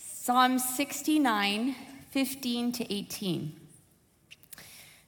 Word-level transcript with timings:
Psalm 0.00 0.60
69, 0.60 1.74
15 2.10 2.72
to 2.72 2.94
18. 2.94 3.60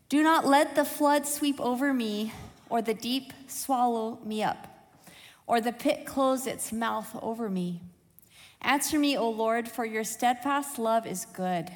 Do 0.08 0.22
not 0.24 0.44
let 0.44 0.74
the 0.74 0.84
flood 0.84 1.28
sweep 1.28 1.60
over 1.60 1.94
me, 1.94 2.32
or 2.68 2.82
the 2.82 2.94
deep 2.94 3.32
swallow 3.46 4.18
me 4.24 4.42
up, 4.42 4.66
or 5.46 5.60
the 5.60 5.72
pit 5.72 6.06
close 6.06 6.44
its 6.44 6.72
mouth 6.72 7.16
over 7.22 7.48
me. 7.48 7.80
Answer 8.62 8.98
me, 8.98 9.16
O 9.16 9.30
Lord, 9.30 9.68
for 9.68 9.84
your 9.84 10.02
steadfast 10.02 10.76
love 10.76 11.06
is 11.06 11.24
good. 11.24 11.70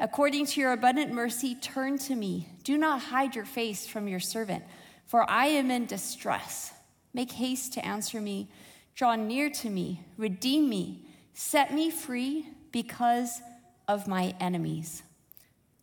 According 0.00 0.46
to 0.46 0.60
your 0.60 0.72
abundant 0.72 1.12
mercy, 1.12 1.54
turn 1.54 1.96
to 1.98 2.16
me. 2.16 2.48
Do 2.64 2.76
not 2.76 3.02
hide 3.02 3.36
your 3.36 3.44
face 3.44 3.86
from 3.86 4.08
your 4.08 4.18
servant, 4.18 4.64
for 5.06 5.30
I 5.30 5.46
am 5.46 5.70
in 5.70 5.86
distress. 5.86 6.72
Make 7.14 7.30
haste 7.30 7.74
to 7.74 7.86
answer 7.86 8.20
me. 8.20 8.48
Draw 8.96 9.14
near 9.14 9.48
to 9.50 9.70
me. 9.70 10.00
Redeem 10.18 10.68
me. 10.68 11.06
Set 11.34 11.72
me 11.72 11.90
free 11.90 12.46
because 12.70 13.40
of 13.88 14.06
my 14.06 14.34
enemies. 14.40 15.02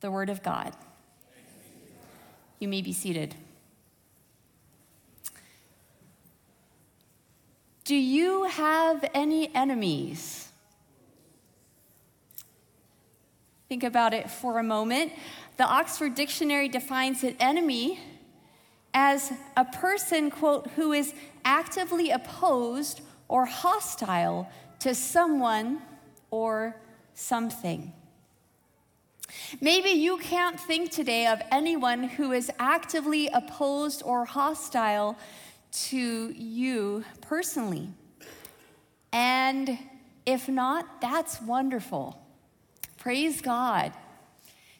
The 0.01 0.11
word 0.11 0.29
of 0.29 0.43
God. 0.43 0.73
You 2.59 2.67
may 2.67 2.81
be 2.81 2.93
seated. 2.93 3.35
Do 7.85 7.95
you 7.95 8.43
have 8.43 9.09
any 9.13 9.53
enemies? 9.55 10.49
Think 13.67 13.83
about 13.83 14.13
it 14.13 14.29
for 14.29 14.59
a 14.59 14.63
moment. 14.63 15.13
The 15.57 15.63
Oxford 15.63 16.15
Dictionary 16.15 16.69
defines 16.69 17.23
an 17.23 17.35
enemy 17.39 17.99
as 18.93 19.31
a 19.55 19.65
person, 19.65 20.31
quote, 20.31 20.67
who 20.75 20.91
is 20.91 21.13
actively 21.45 22.09
opposed 22.09 23.01
or 23.29 23.45
hostile 23.45 24.49
to 24.79 24.93
someone 24.93 25.81
or 26.31 26.75
something. 27.13 27.93
Maybe 29.61 29.89
you 29.89 30.17
can't 30.17 30.59
think 30.59 30.91
today 30.91 31.27
of 31.27 31.41
anyone 31.51 32.03
who 32.03 32.31
is 32.31 32.51
actively 32.59 33.27
opposed 33.27 34.01
or 34.03 34.25
hostile 34.25 35.17
to 35.71 36.33
you 36.33 37.05
personally. 37.21 37.89
And 39.13 39.77
if 40.25 40.49
not, 40.49 41.01
that's 41.01 41.41
wonderful. 41.41 42.19
Praise 42.97 43.41
God. 43.41 43.93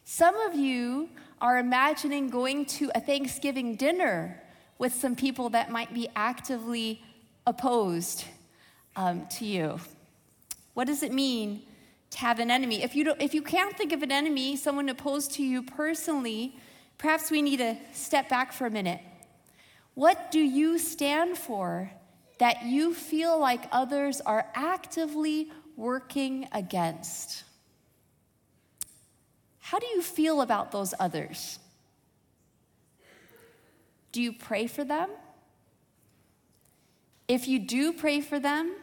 Some 0.04 0.34
of 0.34 0.54
you 0.54 1.08
are 1.40 1.58
imagining 1.58 2.28
going 2.28 2.66
to 2.66 2.90
a 2.94 3.00
Thanksgiving 3.00 3.76
dinner 3.76 4.42
with 4.78 4.94
some 4.94 5.14
people 5.14 5.50
that 5.50 5.70
might 5.70 5.94
be 5.94 6.08
actively 6.16 7.02
opposed 7.46 8.24
um, 8.96 9.26
to 9.38 9.44
you. 9.44 9.78
What 10.74 10.86
does 10.86 11.02
it 11.02 11.12
mean 11.12 11.62
to 12.10 12.18
have 12.18 12.38
an 12.38 12.50
enemy? 12.50 12.82
If 12.82 12.94
you, 12.94 13.04
don't, 13.04 13.20
if 13.20 13.34
you 13.34 13.42
can't 13.42 13.76
think 13.76 13.92
of 13.92 14.02
an 14.02 14.12
enemy, 14.12 14.56
someone 14.56 14.88
opposed 14.88 15.32
to 15.34 15.42
you 15.42 15.62
personally, 15.62 16.56
perhaps 16.98 17.30
we 17.30 17.42
need 17.42 17.58
to 17.58 17.76
step 17.92 18.28
back 18.28 18.52
for 18.52 18.66
a 18.66 18.70
minute 18.70 19.00
what 19.94 20.30
do 20.30 20.40
you 20.40 20.78
stand 20.78 21.36
for 21.36 21.90
that 22.38 22.64
you 22.64 22.94
feel 22.94 23.38
like 23.38 23.68
others 23.70 24.20
are 24.22 24.46
actively 24.54 25.50
working 25.76 26.48
against? 26.52 27.44
How 29.58 29.78
do 29.78 29.86
you 29.86 30.00
feel 30.00 30.40
about 30.40 30.72
those 30.72 30.94
others? 30.98 31.58
Do 34.12 34.22
you 34.22 34.32
pray 34.32 34.66
for 34.66 34.84
them? 34.84 35.10
If 37.30 37.46
you 37.46 37.60
do 37.60 37.92
pray 37.92 38.20
for 38.20 38.40
them, 38.40 38.74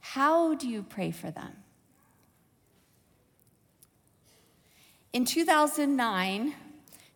how 0.00 0.54
do 0.54 0.66
you 0.68 0.82
pray 0.82 1.12
for 1.12 1.30
them? 1.30 1.52
In 5.12 5.24
2009, 5.24 6.52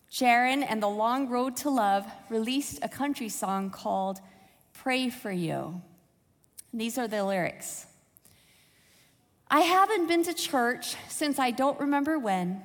Jaron 0.09 0.65
and 0.65 0.81
the 0.81 0.87
Long 0.87 1.27
Road 1.27 1.57
to 1.57 1.69
Love 1.69 2.05
released 2.29 2.79
a 2.81 2.87
country 2.87 3.27
song 3.27 3.69
called 3.69 4.21
Pray 4.71 5.09
for 5.09 5.29
You. 5.29 5.81
And 6.71 6.79
these 6.79 6.97
are 6.97 7.09
the 7.09 7.25
lyrics 7.25 7.85
I 9.51 9.59
haven't 9.59 10.07
been 10.07 10.23
to 10.23 10.33
church 10.33 10.95
since 11.09 11.37
I 11.37 11.51
don't 11.51 11.81
remember 11.81 12.17
when. 12.17 12.61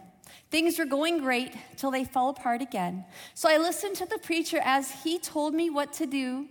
Things 0.49 0.79
were 0.79 0.85
going 0.85 1.19
great 1.19 1.53
till 1.77 1.91
they 1.91 2.05
fell 2.05 2.29
apart 2.29 2.63
again. 2.63 3.05
So 3.35 3.49
I 3.51 3.57
listened 3.57 3.97
to 3.97 4.07
the 4.07 4.19
preacher 4.19 4.61
as 4.63 5.03
he 5.03 5.19
told 5.19 5.55
me 5.55 5.71
what 5.71 5.93
to 5.95 6.07
do. 6.07 6.47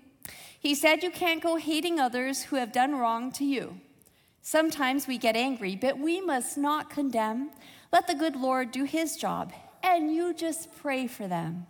He 0.63 0.73
said, 0.75 1.03
You 1.03 1.11
can't 1.11 1.43
go 1.43 1.57
hating 1.57 1.99
others 1.99 2.43
who 2.43 2.55
have 2.55 2.71
done 2.71 2.95
wrong 2.95 3.33
to 3.33 3.43
you. 3.43 3.81
Sometimes 4.41 5.07
we 5.07 5.17
get 5.17 5.35
angry, 5.35 5.75
but 5.75 5.99
we 5.99 6.21
must 6.21 6.57
not 6.57 6.89
condemn. 6.89 7.51
Let 7.91 8.07
the 8.07 8.15
good 8.15 8.37
Lord 8.37 8.71
do 8.71 8.85
his 8.85 9.17
job 9.17 9.53
and 9.83 10.13
you 10.13 10.33
just 10.33 10.73
pray 10.77 11.05
for 11.07 11.27
them. 11.27 11.67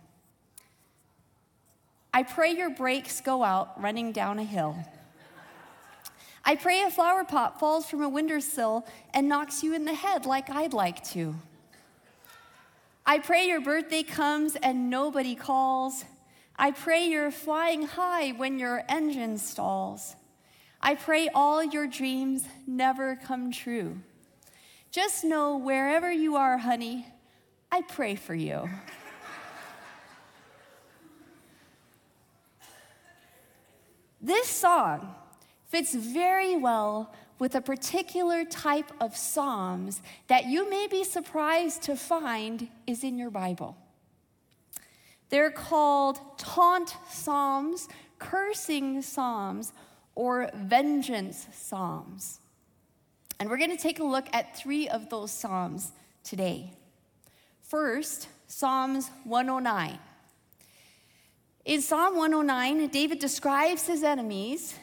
I 2.12 2.22
pray 2.22 2.52
your 2.52 2.70
brakes 2.70 3.20
go 3.20 3.42
out 3.42 3.80
running 3.82 4.12
down 4.12 4.38
a 4.38 4.44
hill. 4.44 4.76
I 6.44 6.54
pray 6.54 6.82
a 6.82 6.90
flower 6.90 7.24
pot 7.24 7.58
falls 7.58 7.86
from 7.86 8.02
a 8.02 8.08
windowsill 8.08 8.86
and 9.12 9.28
knocks 9.28 9.64
you 9.64 9.74
in 9.74 9.84
the 9.84 9.94
head 9.94 10.24
like 10.24 10.48
I'd 10.48 10.72
like 10.72 11.02
to. 11.08 11.34
I 13.04 13.18
pray 13.18 13.48
your 13.48 13.60
birthday 13.60 14.04
comes 14.04 14.54
and 14.56 14.88
nobody 14.88 15.34
calls. 15.34 16.04
I 16.56 16.70
pray 16.70 17.06
you're 17.06 17.30
flying 17.30 17.86
high 17.86 18.30
when 18.30 18.58
your 18.58 18.84
engine 18.88 19.38
stalls. 19.38 20.14
I 20.80 20.94
pray 20.94 21.28
all 21.34 21.64
your 21.64 21.86
dreams 21.86 22.44
never 22.66 23.16
come 23.16 23.50
true. 23.50 23.98
Just 24.90 25.24
know 25.24 25.56
wherever 25.56 26.12
you 26.12 26.36
are, 26.36 26.58
honey, 26.58 27.06
I 27.72 27.82
pray 27.82 28.14
for 28.14 28.34
you. 28.34 28.68
this 34.20 34.48
song 34.48 35.14
fits 35.66 35.94
very 35.94 36.54
well 36.54 37.12
with 37.40 37.56
a 37.56 37.60
particular 37.60 38.44
type 38.44 38.92
of 39.00 39.16
Psalms 39.16 40.00
that 40.28 40.46
you 40.46 40.70
may 40.70 40.86
be 40.86 41.02
surprised 41.02 41.82
to 41.82 41.96
find 41.96 42.68
is 42.86 43.02
in 43.02 43.18
your 43.18 43.30
Bible. 43.30 43.76
They're 45.34 45.50
called 45.50 46.20
taunt 46.38 46.94
Psalms, 47.10 47.88
cursing 48.20 49.02
Psalms, 49.02 49.72
or 50.14 50.48
vengeance 50.54 51.48
Psalms. 51.52 52.38
And 53.40 53.50
we're 53.50 53.56
going 53.56 53.76
to 53.76 53.76
take 53.76 53.98
a 53.98 54.04
look 54.04 54.28
at 54.32 54.56
three 54.56 54.88
of 54.88 55.10
those 55.10 55.32
Psalms 55.32 55.90
today. 56.22 56.74
First, 57.62 58.28
Psalms 58.46 59.10
109. 59.24 59.98
In 61.64 61.82
Psalm 61.82 62.16
109, 62.16 62.86
David 62.90 63.18
describes 63.18 63.88
his 63.88 64.04
enemies, 64.04 64.76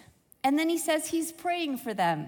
and 0.44 0.60
then 0.60 0.68
he 0.68 0.78
says 0.78 1.08
he's 1.08 1.32
praying 1.32 1.78
for 1.78 1.94
them. 1.94 2.28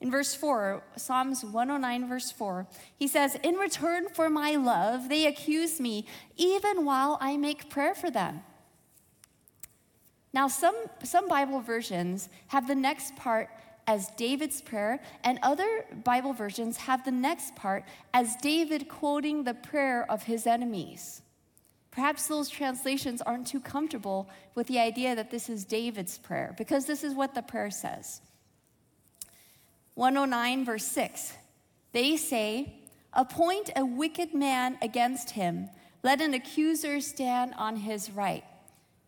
In 0.00 0.10
verse 0.10 0.34
4, 0.34 0.82
Psalms 0.96 1.44
109, 1.44 2.08
verse 2.08 2.30
4, 2.30 2.66
he 2.96 3.06
says, 3.06 3.36
In 3.42 3.56
return 3.56 4.08
for 4.08 4.30
my 4.30 4.56
love, 4.56 5.10
they 5.10 5.26
accuse 5.26 5.78
me, 5.78 6.06
even 6.36 6.86
while 6.86 7.18
I 7.20 7.36
make 7.36 7.68
prayer 7.68 7.94
for 7.94 8.10
them. 8.10 8.42
Now, 10.32 10.48
some, 10.48 10.76
some 11.02 11.28
Bible 11.28 11.60
versions 11.60 12.30
have 12.48 12.66
the 12.66 12.74
next 12.74 13.14
part 13.16 13.50
as 13.86 14.08
David's 14.16 14.62
prayer, 14.62 15.00
and 15.22 15.38
other 15.42 15.84
Bible 16.04 16.32
versions 16.32 16.76
have 16.78 17.04
the 17.04 17.10
next 17.10 17.54
part 17.56 17.84
as 18.14 18.36
David 18.36 18.88
quoting 18.88 19.44
the 19.44 19.54
prayer 19.54 20.10
of 20.10 20.22
his 20.22 20.46
enemies. 20.46 21.20
Perhaps 21.90 22.28
those 22.28 22.48
translations 22.48 23.20
aren't 23.20 23.48
too 23.48 23.60
comfortable 23.60 24.30
with 24.54 24.68
the 24.68 24.78
idea 24.78 25.14
that 25.16 25.30
this 25.30 25.50
is 25.50 25.64
David's 25.64 26.18
prayer, 26.18 26.54
because 26.56 26.86
this 26.86 27.02
is 27.02 27.14
what 27.14 27.34
the 27.34 27.42
prayer 27.42 27.70
says 27.70 28.22
109, 30.00 30.64
verse 30.64 30.86
6. 30.86 31.34
They 31.92 32.16
say, 32.16 32.72
Appoint 33.12 33.68
a 33.76 33.84
wicked 33.84 34.32
man 34.32 34.78
against 34.80 35.32
him, 35.32 35.68
let 36.02 36.22
an 36.22 36.32
accuser 36.32 37.02
stand 37.02 37.52
on 37.58 37.76
his 37.76 38.10
right. 38.10 38.42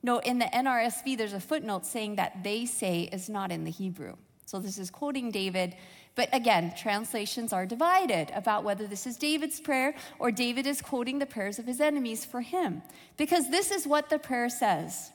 No, 0.02 0.18
in 0.18 0.38
the 0.38 0.44
NRSV, 0.44 1.16
there's 1.16 1.32
a 1.32 1.40
footnote 1.40 1.86
saying 1.86 2.16
that 2.16 2.44
they 2.44 2.66
say 2.66 3.08
is 3.10 3.30
not 3.30 3.50
in 3.50 3.64
the 3.64 3.70
Hebrew. 3.70 4.16
So 4.44 4.58
this 4.58 4.76
is 4.76 4.90
quoting 4.90 5.30
David. 5.30 5.76
But 6.14 6.28
again, 6.34 6.74
translations 6.76 7.54
are 7.54 7.64
divided 7.64 8.30
about 8.34 8.62
whether 8.62 8.86
this 8.86 9.06
is 9.06 9.16
David's 9.16 9.60
prayer 9.60 9.94
or 10.18 10.30
David 10.30 10.66
is 10.66 10.82
quoting 10.82 11.20
the 11.20 11.24
prayers 11.24 11.58
of 11.58 11.64
his 11.64 11.80
enemies 11.80 12.26
for 12.26 12.42
him. 12.42 12.82
Because 13.16 13.50
this 13.50 13.70
is 13.70 13.86
what 13.86 14.10
the 14.10 14.18
prayer 14.18 14.50
says 14.50 15.10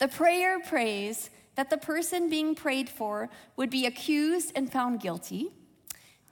The 0.00 0.08
prayer 0.08 0.60
prays 0.60 1.30
that 1.54 1.70
the 1.70 1.76
person 1.76 2.30
being 2.30 2.54
prayed 2.54 2.88
for 2.88 3.28
would 3.56 3.70
be 3.70 3.86
accused 3.86 4.52
and 4.54 4.72
found 4.72 5.00
guilty, 5.00 5.50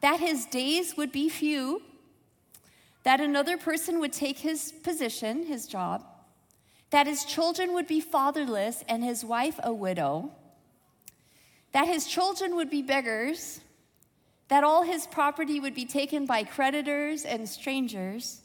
that 0.00 0.20
his 0.20 0.46
days 0.46 0.96
would 0.96 1.12
be 1.12 1.28
few, 1.28 1.82
that 3.02 3.20
another 3.20 3.56
person 3.56 4.00
would 4.00 4.12
take 4.12 4.38
his 4.38 4.72
position, 4.72 5.46
his 5.46 5.66
job, 5.66 6.04
that 6.90 7.06
his 7.06 7.24
children 7.24 7.72
would 7.74 7.86
be 7.86 8.00
fatherless 8.00 8.82
and 8.88 9.04
his 9.04 9.24
wife 9.24 9.60
a 9.62 9.72
widow 9.72 10.32
that 11.72 11.86
his 11.86 12.06
children 12.06 12.56
would 12.56 12.70
be 12.70 12.82
beggars, 12.82 13.60
that 14.48 14.64
all 14.64 14.82
his 14.82 15.06
property 15.06 15.60
would 15.60 15.74
be 15.74 15.84
taken 15.84 16.26
by 16.26 16.42
creditors 16.42 17.24
and 17.24 17.48
strangers, 17.48 18.40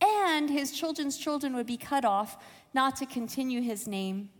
and 0.00 0.48
his 0.48 0.72
children's 0.72 1.18
children 1.18 1.54
would 1.54 1.66
be 1.66 1.76
cut 1.76 2.04
off, 2.04 2.42
not 2.72 2.96
to 2.96 3.06
continue 3.06 3.60
his 3.60 3.86
name. 3.86 4.30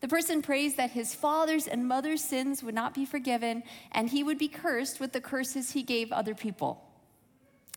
The 0.00 0.08
person 0.08 0.40
prays 0.40 0.76
that 0.76 0.92
his 0.92 1.14
father's 1.14 1.66
and 1.66 1.86
mother's 1.86 2.24
sins 2.24 2.62
would 2.62 2.74
not 2.74 2.94
be 2.94 3.04
forgiven, 3.04 3.62
and 3.92 4.08
he 4.08 4.24
would 4.24 4.38
be 4.38 4.48
cursed 4.48 4.98
with 4.98 5.12
the 5.12 5.20
curses 5.20 5.72
he 5.72 5.82
gave 5.82 6.10
other 6.10 6.34
people. 6.34 6.82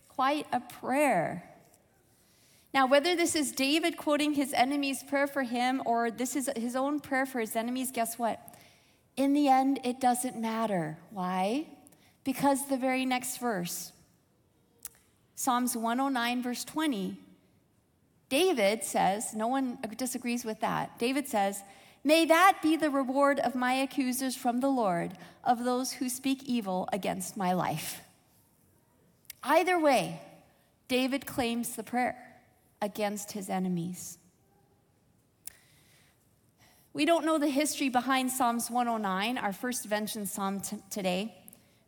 Quite 0.08 0.48
a 0.54 0.62
prayer. 0.62 1.44
Now, 2.74 2.88
whether 2.88 3.16
this 3.16 3.36
is 3.36 3.52
David 3.52 3.98
quoting 3.98 4.34
his 4.34 4.54
enemy's 4.54 5.04
prayer 5.04 5.28
for 5.28 5.44
him 5.44 5.82
or 5.86 6.10
this 6.10 6.36
is 6.36 6.50
his 6.56 6.76
own 6.76 7.00
prayer 7.00 7.26
for 7.26 7.40
his 7.40 7.56
enemies, 7.56 7.92
guess 7.92 8.18
what? 8.18 8.40
In 9.16 9.34
the 9.34 9.48
end, 9.48 9.80
it 9.84 10.00
doesn't 10.00 10.40
matter. 10.40 10.98
Why? 11.12 11.68
Because 12.24 12.68
the 12.68 12.78
very 12.78 13.06
next 13.06 13.38
verse, 13.38 13.92
Psalms 15.36 15.76
109, 15.76 16.42
verse 16.42 16.64
20, 16.64 17.18
David 18.30 18.84
says, 18.84 19.36
no 19.36 19.48
one 19.48 19.78
disagrees 19.98 20.44
with 20.44 20.62
that. 20.62 20.98
David 20.98 21.28
says, 21.28 21.62
May 22.04 22.26
that 22.26 22.60
be 22.62 22.76
the 22.76 22.90
reward 22.90 23.40
of 23.40 23.56
my 23.56 23.74
accusers 23.74 24.36
from 24.36 24.60
the 24.60 24.70
Lord, 24.70 25.14
of 25.44 25.64
those 25.64 25.94
who 25.94 26.10
speak 26.10 26.44
evil 26.44 26.88
against 26.92 27.38
my 27.38 27.54
life. 27.54 28.02
Either 29.42 29.80
way, 29.80 30.22
David 30.88 31.26
claims 31.26 31.76
the 31.76 31.84
prayer 31.84 32.18
against 32.82 33.32
his 33.32 33.50
enemies. 33.50 34.18
We 36.94 37.06
don't 37.06 37.26
know 37.26 37.40
the 37.40 37.50
history 37.50 37.90
behind 37.90 38.32
Psalms 38.32 38.70
109, 38.70 39.38
our 39.38 39.54
first 39.54 39.86
vengeance 39.86 40.32
psalm 40.32 40.60
t- 40.60 40.78
today. 40.90 41.36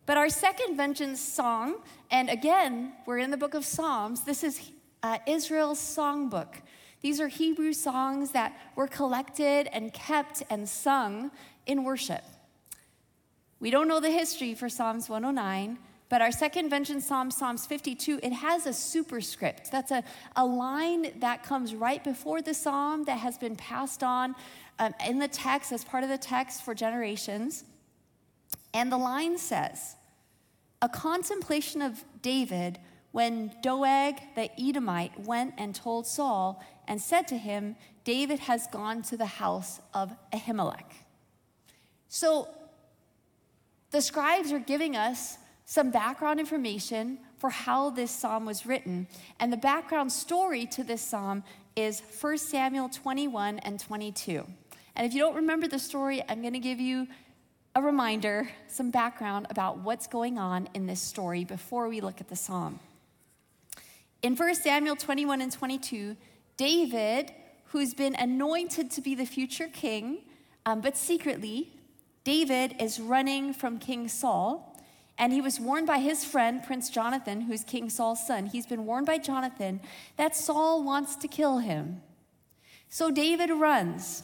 But 0.06 0.18
our 0.18 0.30
second 0.30 0.78
vengeance 0.78 1.20
song, 1.20 1.76
and 2.10 2.30
again, 2.30 2.94
we're 3.06 3.20
in 3.20 3.32
the 3.32 3.38
book 3.38 3.54
of 3.54 3.66
Psalms, 3.66 4.24
this 4.24 4.44
is 4.44 4.60
uh, 5.04 5.20
Israel's 5.28 5.80
songbook. 5.80 6.56
These 7.06 7.22
are 7.22 7.28
Hebrew 7.28 7.72
songs 7.72 8.32
that 8.32 8.60
were 8.76 8.88
collected 8.88 9.70
and 9.72 9.94
kept 9.94 10.42
and 10.50 10.68
sung 10.68 11.30
in 11.68 11.84
worship. 11.84 12.24
We 13.60 13.70
don't 13.70 13.88
know 13.88 14.00
the 14.00 14.10
history 14.10 14.56
for 14.56 14.70
Psalms 14.70 15.08
109, 15.08 15.78
but 16.10 16.24
our 16.24 16.32
second 16.32 16.72
vengeance 16.72 17.06
psalm, 17.06 17.30
Psalms 17.30 17.68
52, 17.68 18.22
it 18.24 18.34
has 18.34 18.66
a 18.66 18.74
superscript. 18.74 19.72
That's 19.72 19.92
a, 19.92 20.04
a 20.36 20.44
line 20.44 21.20
that 21.20 21.44
comes 21.44 21.76
right 21.76 22.04
before 22.04 22.42
the 22.42 22.56
psalm 22.56 23.04
that 23.04 23.20
has 23.20 23.38
been 23.38 23.56
passed 23.56 24.02
on 24.02 24.34
um, 24.80 24.96
in 25.06 25.20
the 25.20 25.28
text 25.28 25.72
as 25.72 25.84
part 25.84 26.04
of 26.04 26.10
the 26.10 26.18
text 26.18 26.66
for 26.66 26.74
generations. 26.74 27.66
And 28.74 28.92
the 28.92 28.98
line 28.98 29.38
says, 29.38 29.96
A 30.82 30.90
contemplation 30.90 31.84
of 31.84 32.04
David 32.24 32.80
when 33.16 33.50
Doeg 33.62 34.18
the 34.36 34.50
Edomite 34.60 35.18
went 35.22 35.54
and 35.58 35.74
told 35.74 36.06
Saul 36.06 36.62
and 36.86 37.02
said 37.02 37.30
to 37.30 37.38
him, 37.38 37.78
David 38.04 38.40
has 38.40 38.68
gone 38.68 39.04
to 39.04 39.16
the 39.16 39.26
house 39.26 39.80
of 39.94 40.12
Ahimelech. 40.34 40.92
So 42.10 42.50
the 43.92 44.02
scribes 44.02 44.52
are 44.52 44.60
giving 44.60 44.98
us 44.98 45.38
some 45.64 45.92
background 45.92 46.42
information 46.42 47.20
for 47.38 47.50
how 47.50 47.90
this 47.90 48.12
psalm 48.12 48.46
was 48.46 48.66
written. 48.66 49.08
And 49.40 49.54
the 49.54 49.64
background 49.72 50.12
story 50.12 50.66
to 50.74 50.84
this 50.84 51.02
psalm 51.02 51.46
is 51.78 52.02
1 52.20 52.38
Samuel 52.38 52.90
21 52.90 53.60
and 53.60 53.80
22. 53.80 54.46
And 54.98 55.08
if 55.08 55.14
you 55.14 55.22
don't 55.22 55.36
remember 55.36 55.70
the 55.70 55.80
story, 55.80 56.22
I'm 56.28 56.42
going 56.42 56.52
to 56.52 56.60
give 56.60 56.82
you 56.82 57.08
a 57.76 57.82
reminder, 57.82 58.50
some 58.68 58.92
background 58.92 59.48
about 59.50 59.78
what's 59.78 60.06
going 60.06 60.38
on 60.38 60.68
in 60.74 60.86
this 60.86 61.00
story 61.00 61.46
before 61.46 61.88
we 61.88 62.02
look 62.02 62.20
at 62.20 62.28
the 62.28 62.36
psalm. 62.36 62.82
In 64.26 64.36
1 64.36 64.56
Samuel 64.56 64.96
21 64.96 65.40
and 65.40 65.52
22, 65.52 66.18
David, 66.58 67.32
who's 67.66 67.94
been 67.94 68.16
anointed 68.16 68.90
to 68.90 69.02
be 69.02 69.14
the 69.14 69.28
future 69.28 69.68
king, 69.68 70.24
um, 70.66 70.82
but 70.82 70.98
secretly, 70.98 71.72
David 72.24 72.74
is 72.80 73.00
running 73.00 73.54
from 73.54 73.78
King 73.78 74.08
Saul. 74.08 74.82
And 75.20 75.32
he 75.32 75.42
was 75.42 75.60
warned 75.60 75.86
by 75.86 76.00
his 76.00 76.26
friend, 76.26 76.64
Prince 76.64 76.90
Jonathan, 76.90 77.42
who's 77.42 77.64
King 77.64 77.88
Saul's 77.88 78.26
son. 78.26 78.48
He's 78.48 78.66
been 78.66 78.88
warned 78.88 79.06
by 79.06 79.20
Jonathan 79.20 79.80
that 80.18 80.36
Saul 80.36 80.82
wants 80.82 81.16
to 81.18 81.28
kill 81.28 81.60
him. 81.60 82.02
So 82.90 83.12
David 83.12 83.52
runs. 83.52 84.24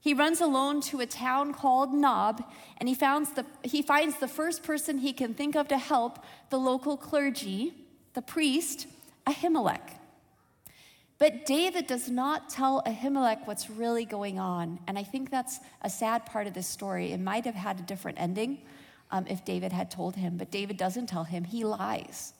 He 0.00 0.14
runs 0.14 0.40
alone 0.40 0.80
to 0.82 1.00
a 1.00 1.06
town 1.06 1.54
called 1.54 1.92
Nob, 1.92 2.40
and 2.76 2.88
he, 2.88 2.94
finds 2.94 3.32
the, 3.32 3.44
he 3.64 3.82
finds 3.82 4.20
the 4.20 4.28
first 4.28 4.62
person 4.62 4.98
he 4.98 5.12
can 5.12 5.34
think 5.34 5.56
of 5.56 5.66
to 5.66 5.76
help 5.76 6.24
the 6.50 6.58
local 6.60 6.96
clergy, 6.96 7.74
the 8.14 8.22
priest, 8.22 8.86
Ahimelech. 9.26 9.96
But 11.18 11.44
David 11.44 11.86
does 11.86 12.10
not 12.10 12.48
tell 12.48 12.82
Ahimelech 12.86 13.46
what's 13.46 13.68
really 13.68 14.06
going 14.06 14.38
on. 14.38 14.78
And 14.86 14.98
I 14.98 15.02
think 15.02 15.30
that's 15.30 15.60
a 15.82 15.90
sad 15.90 16.24
part 16.24 16.46
of 16.46 16.54
this 16.54 16.66
story. 16.66 17.12
It 17.12 17.20
might 17.20 17.44
have 17.44 17.54
had 17.54 17.78
a 17.78 17.82
different 17.82 18.18
ending 18.18 18.62
um, 19.10 19.26
if 19.28 19.44
David 19.44 19.72
had 19.72 19.90
told 19.90 20.16
him, 20.16 20.38
but 20.38 20.50
David 20.50 20.78
doesn't 20.78 21.08
tell 21.08 21.24
him. 21.24 21.44
He 21.44 21.62
lies. 21.62 22.32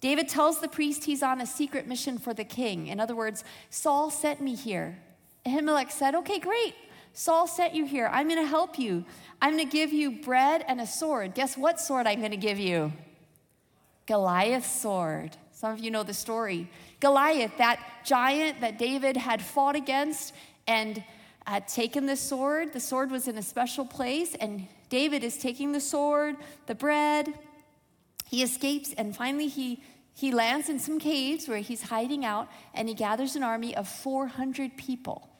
David 0.00 0.28
tells 0.28 0.60
the 0.60 0.68
priest 0.68 1.04
he's 1.04 1.22
on 1.22 1.40
a 1.40 1.46
secret 1.46 1.88
mission 1.88 2.18
for 2.18 2.32
the 2.34 2.44
king. 2.44 2.86
In 2.86 3.00
other 3.00 3.16
words, 3.16 3.42
Saul 3.70 4.10
sent 4.10 4.40
me 4.40 4.54
here. 4.54 4.98
Ahimelech 5.44 5.90
said, 5.90 6.14
Okay, 6.14 6.38
great. 6.38 6.74
Saul 7.14 7.46
sent 7.46 7.74
you 7.74 7.84
here. 7.84 8.08
I'm 8.12 8.28
going 8.28 8.40
to 8.40 8.46
help 8.46 8.78
you. 8.78 9.04
I'm 9.40 9.54
going 9.56 9.68
to 9.68 9.70
give 9.70 9.92
you 9.92 10.22
bread 10.22 10.64
and 10.66 10.80
a 10.80 10.86
sword. 10.86 11.34
Guess 11.34 11.58
what 11.58 11.78
sword 11.78 12.06
I'm 12.06 12.20
going 12.20 12.30
to 12.30 12.36
give 12.36 12.58
you? 12.58 12.92
Goliath's 14.06 14.80
sword. 14.80 15.36
Some 15.62 15.72
of 15.72 15.78
you 15.78 15.90
know 15.90 16.02
the 16.02 16.12
story. 16.12 16.68
Goliath, 17.00 17.56
that 17.56 17.80
giant 18.04 18.60
that 18.60 18.78
David 18.78 19.16
had 19.16 19.40
fought 19.40 19.76
against 19.76 20.34
and 20.66 21.02
had 21.46 21.66
taken 21.68 22.04
the 22.04 22.16
sword. 22.16 22.74
The 22.74 22.80
sword 22.80 23.10
was 23.10 23.26
in 23.26 23.38
a 23.38 23.42
special 23.42 23.86
place, 23.86 24.34
and 24.34 24.68
David 24.90 25.24
is 25.24 25.38
taking 25.38 25.72
the 25.72 25.80
sword, 25.80 26.36
the 26.66 26.74
bread. 26.74 27.32
He 28.28 28.42
escapes, 28.42 28.92
and 28.92 29.16
finally 29.16 29.48
he, 29.48 29.82
he 30.14 30.32
lands 30.32 30.68
in 30.68 30.78
some 30.78 30.98
caves 30.98 31.48
where 31.48 31.60
he's 31.60 31.84
hiding 31.84 32.26
out, 32.26 32.48
and 32.74 32.86
he 32.86 32.94
gathers 32.94 33.36
an 33.36 33.42
army 33.42 33.74
of 33.74 33.88
400 33.88 34.76
people 34.76 35.30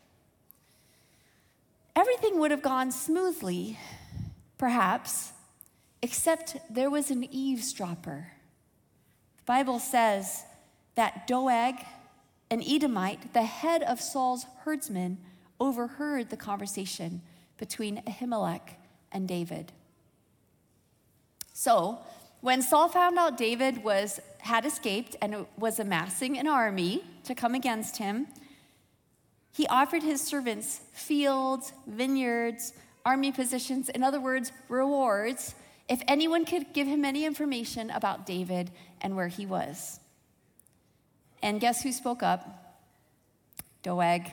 everything 1.94 2.38
would 2.38 2.50
have 2.50 2.62
gone 2.62 2.90
smoothly, 2.90 3.78
perhaps, 4.58 5.32
except 6.00 6.56
there 6.70 6.90
was 6.90 7.10
an 7.10 7.24
eavesdropper. 7.30 8.32
Bible 9.53 9.81
says 9.81 10.47
that 10.94 11.27
Doeg, 11.27 11.75
an 12.51 12.63
Edomite, 12.67 13.35
the 13.35 13.43
head 13.43 13.82
of 13.82 14.01
Saul's 14.01 14.47
herdsmen, 14.65 15.19
overheard 15.61 16.31
the 16.31 16.39
conversation 16.39 17.21
between 17.59 18.01
Ahimelech 18.06 18.77
and 19.13 19.29
David. 19.29 19.71
So, 21.53 21.99
when 22.41 22.63
Saul 22.63 22.89
found 22.89 23.19
out 23.19 23.37
David 23.37 23.85
was, 23.85 24.21
had 24.39 24.65
escaped 24.65 25.17
and 25.21 25.44
was 25.59 25.79
amassing 25.79 26.39
an 26.39 26.49
army 26.49 27.05
to 27.25 27.35
come 27.35 27.55
against 27.55 27.99
him, 27.99 28.29
he 29.53 29.67
offered 29.67 30.03
his 30.03 30.23
servants 30.23 30.81
fields, 30.94 31.75
vineyards, 31.87 32.73
army 33.05 33.32
positions, 33.32 33.91
in 33.91 34.03
other 34.03 34.19
words, 34.19 34.51
rewards, 34.71 35.55
if 35.93 36.01
anyone 36.08 36.46
could 36.46 36.72
give 36.72 36.87
him 36.87 37.05
any 37.05 37.27
information 37.27 37.91
about 37.91 38.25
David 38.25 38.70
and 39.03 39.15
where 39.15 39.29
he 39.29 39.44
was. 39.44 40.01
And 41.43 41.61
guess 41.61 41.82
who 41.82 41.93
spoke 41.93 42.22
up? 42.22 42.81
Doeg. 43.82 44.32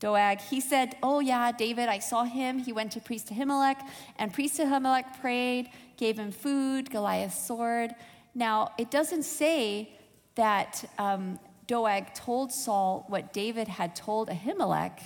Doeg. 0.00 0.40
He 0.40 0.60
said, 0.60 0.96
Oh, 1.00 1.20
yeah, 1.20 1.52
David, 1.52 1.88
I 1.88 2.00
saw 2.00 2.24
him. 2.24 2.58
He 2.58 2.72
went 2.72 2.90
to 2.92 3.00
priest 3.00 3.28
Ahimelech, 3.28 3.80
and 4.18 4.32
priest 4.32 4.58
Ahimelech 4.58 5.20
prayed, 5.20 5.68
gave 5.96 6.18
him 6.18 6.32
food, 6.32 6.90
Goliath's 6.90 7.46
sword. 7.46 7.94
Now, 8.34 8.72
it 8.76 8.90
doesn't 8.90 9.22
say 9.22 9.92
that 10.34 10.90
um, 10.98 11.38
Doeg 11.68 12.14
told 12.14 12.50
Saul 12.50 13.04
what 13.06 13.32
David 13.32 13.68
had 13.68 13.94
told 13.94 14.28
Ahimelech, 14.28 14.98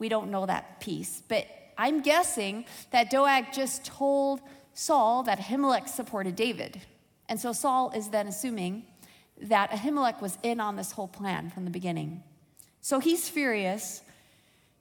we 0.00 0.08
don't 0.08 0.32
know 0.32 0.44
that 0.44 0.80
piece. 0.80 1.22
But 1.28 1.46
I'm 1.78 2.00
guessing 2.00 2.64
that 2.90 3.10
Doeg 3.10 3.52
just 3.52 3.84
told 3.84 4.40
Saul 4.74 5.22
that 5.24 5.38
Ahimelech 5.38 5.88
supported 5.88 6.36
David. 6.36 6.80
And 7.28 7.40
so 7.40 7.52
Saul 7.52 7.90
is 7.94 8.08
then 8.08 8.28
assuming 8.28 8.84
that 9.42 9.70
Ahimelech 9.70 10.20
was 10.22 10.38
in 10.42 10.60
on 10.60 10.76
this 10.76 10.92
whole 10.92 11.08
plan 11.08 11.50
from 11.50 11.64
the 11.64 11.70
beginning. 11.70 12.22
So 12.80 12.98
he's 12.98 13.28
furious. 13.28 14.02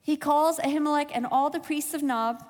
He 0.02 0.16
calls 0.16 0.60
Ahimelech 0.60 1.12
and 1.14 1.26
all 1.26 1.50
the 1.50 1.60
priests 1.60 1.94
of 1.94 2.04
Nob 2.04 2.44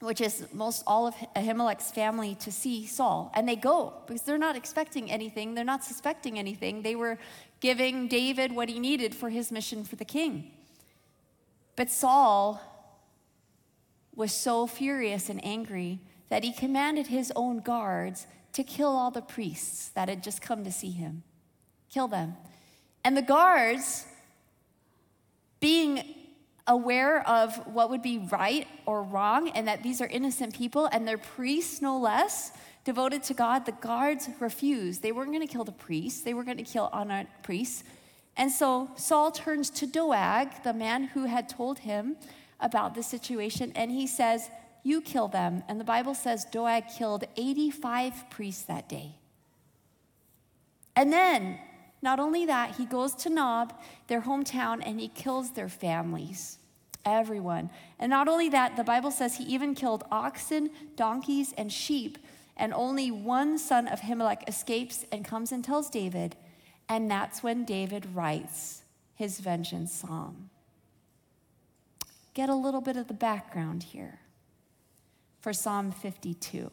which 0.00 0.20
is 0.20 0.46
most 0.52 0.82
all 0.86 1.06
of 1.06 1.14
Ahimelech's 1.34 1.90
family, 1.90 2.34
to 2.36 2.52
see 2.52 2.86
Saul. 2.86 3.30
And 3.34 3.48
they 3.48 3.56
go 3.56 3.94
because 4.06 4.22
they're 4.22 4.38
not 4.38 4.56
expecting 4.56 5.10
anything, 5.10 5.54
they're 5.54 5.64
not 5.64 5.84
suspecting 5.84 6.38
anything. 6.38 6.82
They 6.82 6.96
were 6.96 7.18
giving 7.60 8.08
David 8.08 8.52
what 8.52 8.68
he 8.68 8.78
needed 8.78 9.14
for 9.14 9.30
his 9.30 9.50
mission 9.50 9.84
for 9.84 9.96
the 9.96 10.04
king. 10.04 10.50
But 11.76 11.90
Saul 11.90 12.60
was 14.16 14.32
so 14.32 14.66
furious 14.66 15.28
and 15.28 15.44
angry 15.44 16.00
that 16.28 16.42
he 16.42 16.52
commanded 16.52 17.06
his 17.06 17.32
own 17.36 17.60
guards 17.60 18.26
to 18.54 18.64
kill 18.64 18.88
all 18.88 19.10
the 19.10 19.22
priests 19.22 19.90
that 19.90 20.08
had 20.08 20.22
just 20.22 20.40
come 20.40 20.64
to 20.64 20.72
see 20.72 20.90
him. 20.90 21.22
Kill 21.90 22.08
them. 22.08 22.34
And 23.04 23.16
the 23.16 23.22
guards, 23.22 24.06
being 25.60 26.02
aware 26.66 27.26
of 27.28 27.54
what 27.66 27.90
would 27.90 28.02
be 28.02 28.18
right 28.18 28.66
or 28.86 29.02
wrong, 29.02 29.50
and 29.50 29.68
that 29.68 29.82
these 29.82 30.00
are 30.00 30.08
innocent 30.08 30.54
people 30.54 30.86
and 30.86 31.06
they're 31.06 31.18
priests 31.18 31.80
no 31.80 31.98
less, 31.98 32.50
devoted 32.84 33.22
to 33.24 33.34
God, 33.34 33.66
the 33.66 33.72
guards 33.72 34.28
refused. 34.40 35.02
They 35.02 35.12
weren't 35.12 35.32
going 35.32 35.46
to 35.46 35.52
kill 35.52 35.64
the 35.64 35.72
priests, 35.72 36.22
they 36.22 36.34
were 36.34 36.44
going 36.44 36.56
to 36.56 36.64
kill 36.64 36.88
unarmed 36.92 37.28
priests. 37.42 37.84
And 38.36 38.50
so 38.50 38.90
Saul 38.96 39.30
turns 39.30 39.70
to 39.70 39.86
Doeg, 39.86 40.62
the 40.62 40.74
man 40.74 41.04
who 41.04 41.24
had 41.24 41.48
told 41.48 41.80
him 41.80 42.16
about 42.60 42.94
the 42.94 43.02
situation, 43.02 43.72
and 43.74 43.90
he 43.90 44.06
says, 44.06 44.50
You 44.82 45.00
kill 45.00 45.28
them. 45.28 45.62
And 45.68 45.78
the 45.80 45.84
Bible 45.84 46.14
says 46.14 46.44
Doeg 46.44 46.84
killed 46.96 47.24
85 47.36 48.30
priests 48.30 48.62
that 48.64 48.88
day. 48.88 49.16
And 50.94 51.12
then, 51.12 51.58
not 52.02 52.18
only 52.18 52.46
that, 52.46 52.76
he 52.76 52.86
goes 52.86 53.14
to 53.16 53.30
Nob, 53.30 53.74
their 54.06 54.22
hometown, 54.22 54.82
and 54.84 54.98
he 54.98 55.08
kills 55.08 55.52
their 55.52 55.68
families. 55.68 56.58
Everyone. 57.04 57.70
And 57.98 58.10
not 58.10 58.26
only 58.26 58.48
that, 58.48 58.76
the 58.76 58.84
Bible 58.84 59.10
says 59.10 59.36
he 59.36 59.44
even 59.44 59.74
killed 59.74 60.04
oxen, 60.10 60.70
donkeys, 60.96 61.52
and 61.56 61.72
sheep. 61.72 62.18
And 62.56 62.72
only 62.72 63.10
one 63.10 63.58
son 63.58 63.86
of 63.86 64.00
Ahimelech 64.00 64.48
escapes 64.48 65.04
and 65.12 65.24
comes 65.24 65.52
and 65.52 65.62
tells 65.62 65.90
David. 65.90 66.36
And 66.88 67.10
that's 67.10 67.42
when 67.42 67.64
David 67.64 68.06
writes 68.14 68.82
his 69.14 69.40
vengeance 69.40 69.92
psalm. 69.92 70.50
Get 72.36 72.50
a 72.50 72.54
little 72.54 72.82
bit 72.82 72.98
of 72.98 73.08
the 73.08 73.14
background 73.14 73.82
here 73.82 74.20
for 75.40 75.54
Psalm 75.54 75.90
52. 75.90 76.70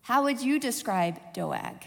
How 0.00 0.22
would 0.22 0.40
you 0.40 0.58
describe 0.58 1.34
Doeg? 1.34 1.84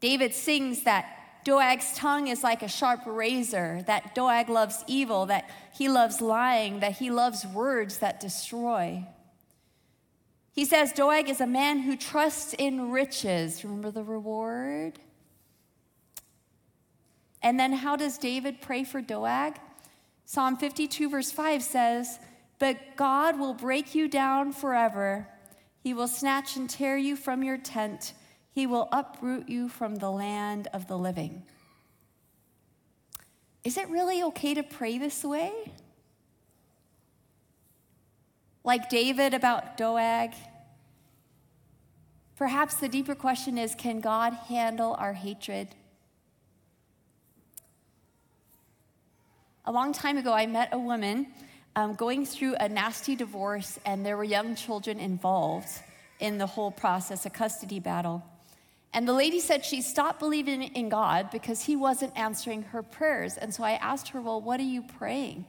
David 0.00 0.32
sings 0.32 0.84
that 0.84 1.44
Doeg's 1.44 1.92
tongue 1.94 2.28
is 2.28 2.42
like 2.42 2.62
a 2.62 2.68
sharp 2.68 3.02
razor, 3.04 3.84
that 3.86 4.14
Doeg 4.14 4.48
loves 4.48 4.82
evil, 4.86 5.26
that 5.26 5.50
he 5.74 5.90
loves 5.90 6.22
lying, 6.22 6.80
that 6.80 6.92
he 6.92 7.10
loves 7.10 7.44
words 7.44 7.98
that 7.98 8.18
destroy. 8.18 9.06
He 10.54 10.64
says 10.64 10.90
Doeg 10.92 11.28
is 11.28 11.42
a 11.42 11.46
man 11.46 11.80
who 11.80 11.98
trusts 11.98 12.54
in 12.54 12.90
riches. 12.90 13.62
Remember 13.62 13.90
the 13.90 14.04
reward? 14.04 15.00
And 17.42 17.58
then 17.58 17.72
how 17.72 17.96
does 17.96 18.18
David 18.18 18.60
pray 18.60 18.84
for 18.84 19.00
Doeg? 19.00 19.56
Psalm 20.24 20.56
52, 20.56 21.08
verse 21.08 21.32
5 21.32 21.62
says, 21.62 22.18
But 22.58 22.96
God 22.96 23.38
will 23.38 23.54
break 23.54 23.94
you 23.94 24.08
down 24.08 24.52
forever. 24.52 25.26
He 25.82 25.94
will 25.94 26.08
snatch 26.08 26.56
and 26.56 26.68
tear 26.68 26.96
you 26.96 27.16
from 27.16 27.42
your 27.42 27.56
tent. 27.56 28.12
He 28.52 28.66
will 28.66 28.88
uproot 28.92 29.48
you 29.48 29.68
from 29.68 29.96
the 29.96 30.10
land 30.10 30.68
of 30.72 30.86
the 30.86 30.98
living. 30.98 31.44
Is 33.64 33.76
it 33.76 33.88
really 33.88 34.22
okay 34.24 34.54
to 34.54 34.62
pray 34.62 34.98
this 34.98 35.24
way? 35.24 35.52
Like 38.62 38.90
David 38.90 39.34
about 39.34 39.76
Doeg? 39.76 40.32
Perhaps 42.36 42.76
the 42.76 42.88
deeper 42.88 43.14
question 43.14 43.58
is 43.58 43.74
can 43.74 44.00
God 44.00 44.32
handle 44.32 44.94
our 44.98 45.12
hatred? 45.12 45.74
A 49.70 49.78
long 49.80 49.92
time 49.92 50.18
ago, 50.18 50.32
I 50.32 50.46
met 50.46 50.70
a 50.72 50.78
woman 50.80 51.28
um, 51.76 51.94
going 51.94 52.26
through 52.26 52.56
a 52.56 52.68
nasty 52.68 53.14
divorce, 53.14 53.78
and 53.86 54.04
there 54.04 54.16
were 54.16 54.24
young 54.24 54.56
children 54.56 54.98
involved 54.98 55.68
in 56.18 56.38
the 56.38 56.46
whole 56.46 56.72
process, 56.72 57.24
a 57.24 57.30
custody 57.30 57.78
battle. 57.78 58.24
And 58.92 59.06
the 59.06 59.12
lady 59.12 59.38
said 59.38 59.64
she 59.64 59.80
stopped 59.80 60.18
believing 60.18 60.64
in 60.64 60.88
God 60.88 61.30
because 61.30 61.62
he 61.62 61.76
wasn't 61.76 62.18
answering 62.18 62.62
her 62.62 62.82
prayers. 62.82 63.36
And 63.36 63.54
so 63.54 63.62
I 63.62 63.74
asked 63.74 64.08
her, 64.08 64.20
Well, 64.20 64.40
what 64.40 64.58
are 64.58 64.64
you 64.64 64.82
praying? 64.98 65.44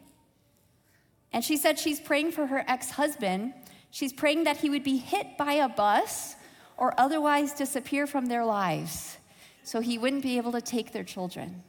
And 1.34 1.44
she 1.44 1.58
said 1.58 1.80
she's 1.80 2.00
praying 2.00 2.34
for 2.34 2.46
her 2.46 2.64
ex 2.68 2.92
husband. 2.92 3.56
She's 3.90 4.14
praying 4.14 4.44
that 4.44 4.58
he 4.58 4.70
would 4.70 4.84
be 4.84 4.98
hit 4.98 5.36
by 5.36 5.54
a 5.54 5.68
bus 5.68 6.36
or 6.78 6.94
otherwise 7.00 7.54
disappear 7.54 8.06
from 8.06 8.28
their 8.28 8.46
lives 8.46 9.18
so 9.64 9.80
he 9.80 9.98
wouldn't 9.98 10.22
be 10.22 10.38
able 10.38 10.52
to 10.52 10.62
take 10.62 10.94
their 10.94 11.04
children. 11.04 11.64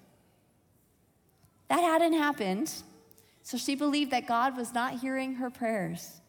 That 1.72 1.84
hadn't 1.84 2.12
happened, 2.12 2.70
so 3.42 3.56
she 3.56 3.76
believed 3.76 4.10
that 4.10 4.26
God 4.26 4.58
was 4.58 4.74
not 4.74 5.00
hearing 5.00 5.36
her 5.36 5.48
prayers. 5.48 6.20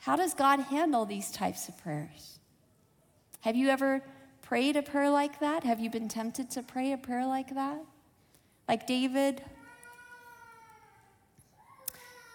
How 0.00 0.16
does 0.16 0.32
God 0.32 0.58
handle 0.58 1.04
these 1.04 1.30
types 1.30 1.68
of 1.68 1.76
prayers? 1.76 2.38
Have 3.42 3.56
you 3.56 3.68
ever 3.68 4.00
prayed 4.40 4.76
a 4.76 4.82
prayer 4.82 5.10
like 5.10 5.40
that? 5.40 5.64
Have 5.64 5.80
you 5.80 5.90
been 5.90 6.08
tempted 6.08 6.50
to 6.52 6.62
pray 6.62 6.92
a 6.92 6.96
prayer 6.96 7.26
like 7.26 7.54
that? 7.54 7.78
Like 8.66 8.86
David? 8.86 9.42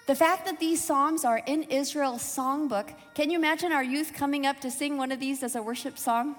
The 0.06 0.14
fact 0.14 0.46
that 0.46 0.60
these 0.60 0.84
Psalms 0.84 1.26
are 1.26 1.42
in 1.48 1.64
Israel's 1.64 2.22
songbook, 2.22 2.94
can 3.16 3.32
you 3.32 3.40
imagine 3.40 3.72
our 3.72 3.84
youth 3.84 4.14
coming 4.14 4.46
up 4.46 4.60
to 4.60 4.70
sing 4.70 4.98
one 4.98 5.12
of 5.12 5.20
these 5.20 5.42
as 5.42 5.56
a 5.56 5.64
worship 5.64 5.98
song? 5.98 6.36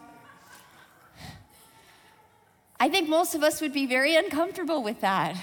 I 2.83 2.89
think 2.89 3.09
most 3.09 3.37
of 3.37 3.45
us 3.45 3.61
would 3.61 3.73
be 3.73 3.87
very 3.87 4.17
uncomfortable 4.17 4.83
with 4.83 5.03
that. 5.03 5.37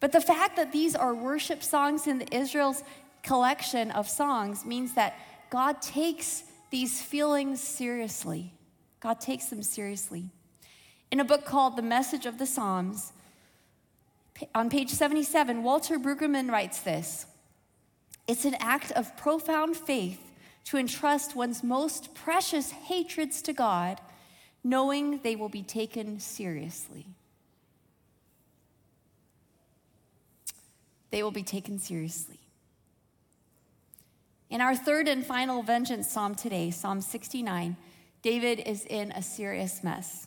But 0.00 0.10
the 0.10 0.20
fact 0.20 0.56
that 0.56 0.72
these 0.72 0.96
are 0.96 1.14
worship 1.14 1.62
songs 1.62 2.08
in 2.08 2.22
Israel's 2.32 2.82
collection 3.22 3.92
of 3.92 4.08
songs 4.08 4.64
means 4.64 4.94
that 4.94 5.14
God 5.50 5.80
takes 5.80 6.42
these 6.70 7.00
feelings 7.00 7.62
seriously. 7.62 8.52
God 8.98 9.20
takes 9.20 9.44
them 9.44 9.62
seriously. 9.62 10.30
In 11.12 11.20
a 11.20 11.24
book 11.24 11.44
called 11.44 11.76
The 11.76 11.82
Message 11.82 12.26
of 12.26 12.38
the 12.38 12.46
Psalms, 12.46 13.12
on 14.52 14.68
page 14.68 14.90
77, 14.90 15.62
Walter 15.62 16.00
Brueggemann 16.00 16.50
writes 16.50 16.80
this 16.80 17.26
It's 18.26 18.44
an 18.44 18.56
act 18.58 18.90
of 18.90 19.16
profound 19.16 19.76
faith 19.76 20.32
to 20.64 20.76
entrust 20.76 21.36
one's 21.36 21.62
most 21.62 22.16
precious 22.16 22.72
hatreds 22.72 23.40
to 23.42 23.52
God, 23.52 24.00
knowing 24.64 25.20
they 25.22 25.36
will 25.36 25.48
be 25.48 25.62
taken 25.62 26.20
seriously. 26.20 27.06
They 31.10 31.22
will 31.22 31.30
be 31.30 31.42
taken 31.42 31.78
seriously. 31.78 32.38
In 34.50 34.60
our 34.60 34.74
third 34.74 35.08
and 35.08 35.24
final 35.24 35.62
vengeance 35.62 36.10
psalm 36.10 36.34
today, 36.34 36.70
Psalm 36.70 37.00
69, 37.00 37.76
David 38.22 38.60
is 38.60 38.84
in 38.86 39.12
a 39.12 39.22
serious 39.22 39.84
mess. 39.84 40.26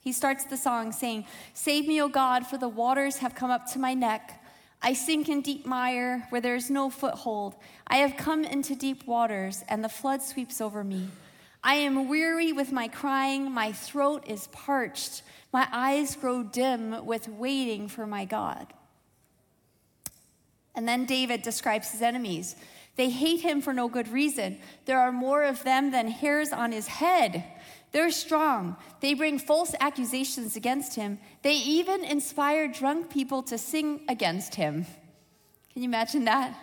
He 0.00 0.12
starts 0.12 0.44
the 0.44 0.56
song 0.56 0.92
saying, 0.92 1.26
Save 1.52 1.88
me, 1.88 2.00
O 2.00 2.08
God, 2.08 2.46
for 2.46 2.58
the 2.58 2.68
waters 2.68 3.18
have 3.18 3.34
come 3.34 3.50
up 3.50 3.70
to 3.72 3.80
my 3.80 3.92
neck. 3.92 4.40
I 4.80 4.92
sink 4.92 5.28
in 5.28 5.40
deep 5.40 5.66
mire 5.66 6.26
where 6.30 6.40
there 6.40 6.54
is 6.54 6.70
no 6.70 6.90
foothold. 6.90 7.56
I 7.88 7.96
have 7.96 8.16
come 8.16 8.44
into 8.44 8.76
deep 8.76 9.06
waters, 9.06 9.64
and 9.68 9.82
the 9.82 9.88
flood 9.88 10.22
sweeps 10.22 10.60
over 10.60 10.84
me. 10.84 11.08
I 11.66 11.74
am 11.74 12.08
weary 12.08 12.52
with 12.52 12.70
my 12.70 12.86
crying, 12.86 13.50
my 13.50 13.72
throat 13.72 14.22
is 14.28 14.46
parched, 14.52 15.22
my 15.52 15.66
eyes 15.72 16.14
grow 16.14 16.44
dim 16.44 17.04
with 17.04 17.26
waiting 17.28 17.88
for 17.88 18.06
my 18.06 18.24
God. 18.24 18.72
And 20.76 20.86
then 20.86 21.06
David 21.06 21.42
describes 21.42 21.90
his 21.90 22.02
enemies. 22.02 22.54
They 22.94 23.10
hate 23.10 23.40
him 23.40 23.60
for 23.60 23.72
no 23.72 23.88
good 23.88 24.06
reason. 24.06 24.60
There 24.84 25.00
are 25.00 25.10
more 25.10 25.42
of 25.42 25.64
them 25.64 25.90
than 25.90 26.06
hairs 26.06 26.52
on 26.52 26.70
his 26.70 26.86
head. 26.86 27.42
They're 27.90 28.12
strong. 28.12 28.76
They 29.00 29.14
bring 29.14 29.40
false 29.40 29.74
accusations 29.80 30.54
against 30.54 30.94
him. 30.94 31.18
They 31.42 31.54
even 31.54 32.04
inspire 32.04 32.68
drunk 32.68 33.10
people 33.10 33.42
to 33.42 33.58
sing 33.58 34.02
against 34.08 34.54
him. 34.54 34.86
Can 35.72 35.82
you 35.82 35.88
imagine 35.88 36.26
that? 36.26 36.56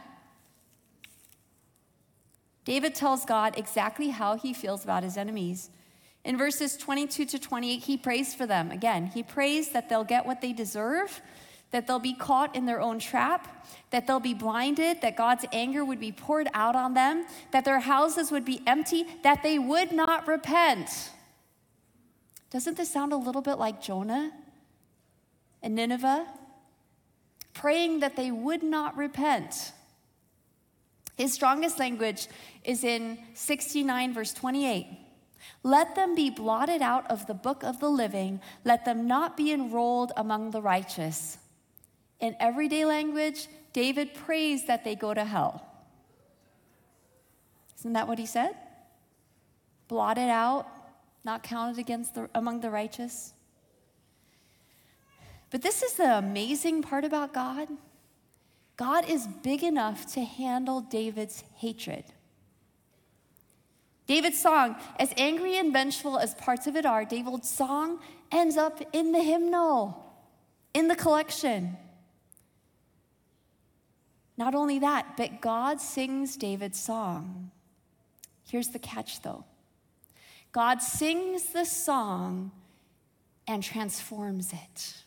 David 2.66 2.96
tells 2.96 3.26
God 3.26 3.58
exactly 3.58 4.10
how 4.10 4.36
he 4.36 4.54
feels 4.54 4.84
about 4.84 5.04
his 5.04 5.18
enemies. 5.18 5.70
In 6.24 6.38
verses 6.38 6.78
22 6.78 7.26
to 7.26 7.40
28, 7.40 7.84
he 7.84 7.98
prays 7.98 8.34
for 8.34 8.46
them. 8.46 8.72
Again, 8.72 9.08
he 9.08 9.24
prays 9.24 9.70
that 9.70 9.90
they'll 9.90 10.06
get 10.06 10.26
what 10.26 10.42
they 10.42 10.54
deserve 10.54 11.22
that 11.74 11.88
they'll 11.88 12.00
be 12.00 12.14
caught 12.14 12.56
in 12.56 12.68
their 12.68 12.80
own 12.80 13.00
trap, 13.00 13.66
that 13.90 14.06
they'll 14.06 14.20
be 14.20 14.36
blinded, 14.36 15.02
that 15.02 15.18
God's 15.18 15.44
anger 15.52 15.84
would 15.84 16.00
be 16.00 16.12
poured 16.12 16.48
out 16.54 16.76
on 16.76 16.94
them, 16.94 17.26
that 17.52 17.66
their 17.66 17.80
houses 17.80 18.32
would 18.32 18.46
be 18.46 18.62
empty, 18.68 19.06
that 19.24 19.42
they 19.42 19.58
would 19.58 19.92
not 19.92 20.28
repent. 20.28 21.10
Doesn't 22.52 22.78
this 22.78 22.94
sound 22.94 23.12
a 23.12 23.18
little 23.18 23.42
bit 23.42 23.56
like 23.56 23.82
Jonah 23.82 24.32
and 25.64 25.74
Nineveh? 25.74 26.28
Praying 27.56 28.02
that 28.02 28.16
they 28.16 28.30
would 28.30 28.62
not 28.62 28.96
repent. 28.96 29.72
His 31.16 31.34
strongest 31.34 31.80
language 31.80 32.28
is 32.64 32.84
in 32.84 33.20
69, 33.34 34.14
verse 34.14 34.34
28. 34.34 34.88
Let 35.62 35.96
them 35.96 36.16
be 36.16 36.30
blotted 36.30 36.82
out 36.82 37.10
of 37.10 37.28
the 37.28 37.34
book 37.34 37.64
of 37.64 37.80
the 37.80 37.90
living. 37.90 38.42
Let 38.66 38.86
them 38.86 39.08
not 39.08 39.38
be 39.38 39.52
enrolled 39.52 40.12
among 40.18 40.52
the 40.52 40.62
righteous. 40.62 41.38
In 42.20 42.36
everyday 42.40 42.86
language, 42.86 43.48
David 43.74 44.14
prays 44.14 44.66
that 44.68 44.84
they 44.84 44.96
go 44.96 45.14
to 45.14 45.24
hell. 45.24 45.66
Isn't 47.80 47.94
that 47.94 48.08
what 48.08 48.20
he 48.20 48.26
said? 48.26 48.56
Blotted 49.88 50.30
out, 50.30 50.68
not 51.26 51.44
counted 51.44 51.80
against 51.80 52.16
the, 52.16 52.30
among 52.34 52.62
the 52.62 52.70
righteous. 52.70 53.34
But 55.52 55.62
this 55.62 55.84
is 55.84 55.94
the 55.94 56.18
amazing 56.18 56.82
part 56.82 57.04
about 57.04 57.34
God. 57.34 57.68
God 58.76 59.10
is 59.10 59.28
big 59.44 59.64
enough 59.64 60.12
to 60.14 60.22
handle 60.22 60.82
David's 60.82 61.44
hatred. 61.56 62.06
David's 64.08 64.40
song, 64.40 64.76
as 65.00 65.14
angry 65.16 65.58
and 65.58 65.72
vengeful 65.72 66.18
as 66.18 66.34
parts 66.36 66.68
of 66.68 66.76
it 66.76 66.86
are, 66.86 67.06
David's 67.06 67.50
song 67.50 68.00
ends 68.32 68.58
up 68.58 68.82
in 68.92 69.12
the 69.12 69.22
hymnal, 69.22 70.04
in 70.74 70.88
the 70.88 70.96
collection. 70.96 71.78
Not 74.36 74.56
only 74.56 74.80
that, 74.80 75.16
but 75.16 75.42
God 75.42 75.80
sings 75.80 76.36
David's 76.36 76.80
song. 76.80 77.52
Here's 78.50 78.70
the 78.70 78.80
catch 78.80 79.22
though 79.22 79.46
God 80.52 80.82
sings 80.82 81.46
the 81.54 81.66
song 81.66 82.52
and 83.48 83.64
transforms 83.64 84.52
it. 84.52 85.04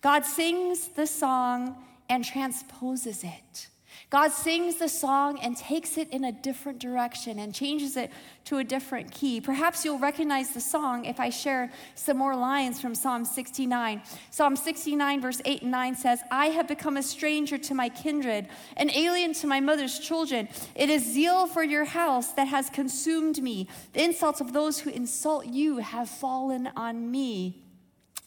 God 0.00 0.24
sings 0.24 0.88
the 0.88 1.06
song 1.06 1.84
and 2.10 2.24
transposes 2.24 3.24
it. 3.24 3.68
God 4.10 4.32
sings 4.32 4.76
the 4.76 4.88
song 4.88 5.38
and 5.40 5.56
takes 5.56 5.96
it 5.96 6.10
in 6.10 6.24
a 6.24 6.32
different 6.32 6.80
direction 6.80 7.38
and 7.38 7.54
changes 7.54 7.96
it 7.96 8.10
to 8.46 8.58
a 8.58 8.64
different 8.64 9.12
key. 9.12 9.40
Perhaps 9.40 9.84
you'll 9.84 10.00
recognize 10.00 10.50
the 10.50 10.60
song 10.60 11.04
if 11.04 11.20
I 11.20 11.30
share 11.30 11.70
some 11.94 12.16
more 12.16 12.34
lines 12.34 12.80
from 12.80 12.92
Psalm 12.92 13.24
69. 13.24 14.02
Psalm 14.32 14.56
69, 14.56 15.20
verse 15.20 15.40
8 15.44 15.62
and 15.62 15.70
9 15.70 15.94
says, 15.94 16.20
I 16.32 16.46
have 16.46 16.66
become 16.66 16.96
a 16.96 17.04
stranger 17.04 17.56
to 17.58 17.74
my 17.74 17.88
kindred, 17.88 18.48
an 18.76 18.90
alien 18.90 19.32
to 19.34 19.46
my 19.46 19.60
mother's 19.60 20.00
children. 20.00 20.48
It 20.74 20.90
is 20.90 21.04
zeal 21.04 21.46
for 21.46 21.62
your 21.62 21.84
house 21.84 22.32
that 22.32 22.48
has 22.48 22.68
consumed 22.68 23.40
me. 23.40 23.68
The 23.92 24.02
insults 24.02 24.40
of 24.40 24.52
those 24.52 24.80
who 24.80 24.90
insult 24.90 25.46
you 25.46 25.78
have 25.78 26.08
fallen 26.08 26.68
on 26.74 27.12
me. 27.12 27.62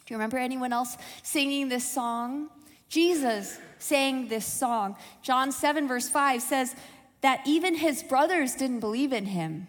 Do 0.05 0.13
you 0.13 0.17
remember 0.17 0.37
anyone 0.37 0.71
else 0.71 0.97
singing 1.23 1.67
this 1.67 1.83
song? 1.83 2.49
Jesus 2.93 3.57
sang 3.79 4.27
this 4.27 4.45
song. 4.45 4.95
John 5.23 5.51
7, 5.51 5.87
verse 5.87 6.09
5 6.09 6.43
says 6.43 6.75
that 7.21 7.41
even 7.47 7.73
his 7.73 8.03
brothers 8.03 8.53
didn't 8.53 8.81
believe 8.81 9.11
in 9.11 9.25
him, 9.25 9.67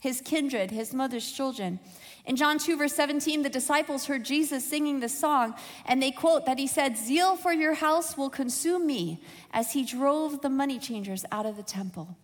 his 0.00 0.20
kindred, 0.20 0.70
his 0.70 0.94
mother's 0.94 1.32
children. 1.32 1.80
In 2.26 2.36
John 2.36 2.58
2, 2.58 2.76
verse 2.76 2.94
17, 2.94 3.42
the 3.42 3.50
disciples 3.50 4.06
heard 4.06 4.24
Jesus 4.24 4.64
singing 4.64 5.00
this 5.00 5.18
song, 5.18 5.54
and 5.84 6.00
they 6.00 6.12
quote 6.12 6.46
that 6.46 6.60
he 6.60 6.68
said, 6.68 6.96
Zeal 6.96 7.34
for 7.34 7.52
your 7.52 7.74
house 7.74 8.16
will 8.16 8.30
consume 8.30 8.86
me, 8.86 9.20
as 9.50 9.72
he 9.72 9.84
drove 9.84 10.40
the 10.40 10.48
money 10.48 10.78
changers 10.78 11.24
out 11.32 11.46
of 11.46 11.56
the 11.56 11.64
temple. 11.64 12.16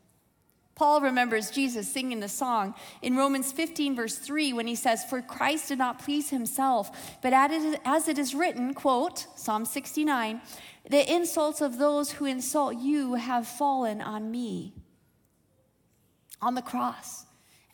Paul 0.76 1.00
remembers 1.00 1.50
Jesus 1.50 1.90
singing 1.90 2.20
the 2.20 2.28
song 2.28 2.74
in 3.00 3.16
Romans 3.16 3.50
15, 3.50 3.96
verse 3.96 4.16
3, 4.16 4.52
when 4.52 4.66
he 4.66 4.74
says, 4.74 5.04
For 5.04 5.22
Christ 5.22 5.68
did 5.68 5.78
not 5.78 5.98
please 5.98 6.28
himself, 6.28 7.18
but 7.22 7.32
as 7.32 8.08
it 8.08 8.18
is 8.18 8.34
written, 8.34 8.74
quote, 8.74 9.26
Psalm 9.36 9.64
69, 9.64 10.42
the 10.88 11.12
insults 11.12 11.62
of 11.62 11.78
those 11.78 12.12
who 12.12 12.26
insult 12.26 12.76
you 12.76 13.14
have 13.14 13.48
fallen 13.48 14.02
on 14.02 14.30
me. 14.30 14.74
On 16.42 16.54
the 16.54 16.60
cross, 16.60 17.24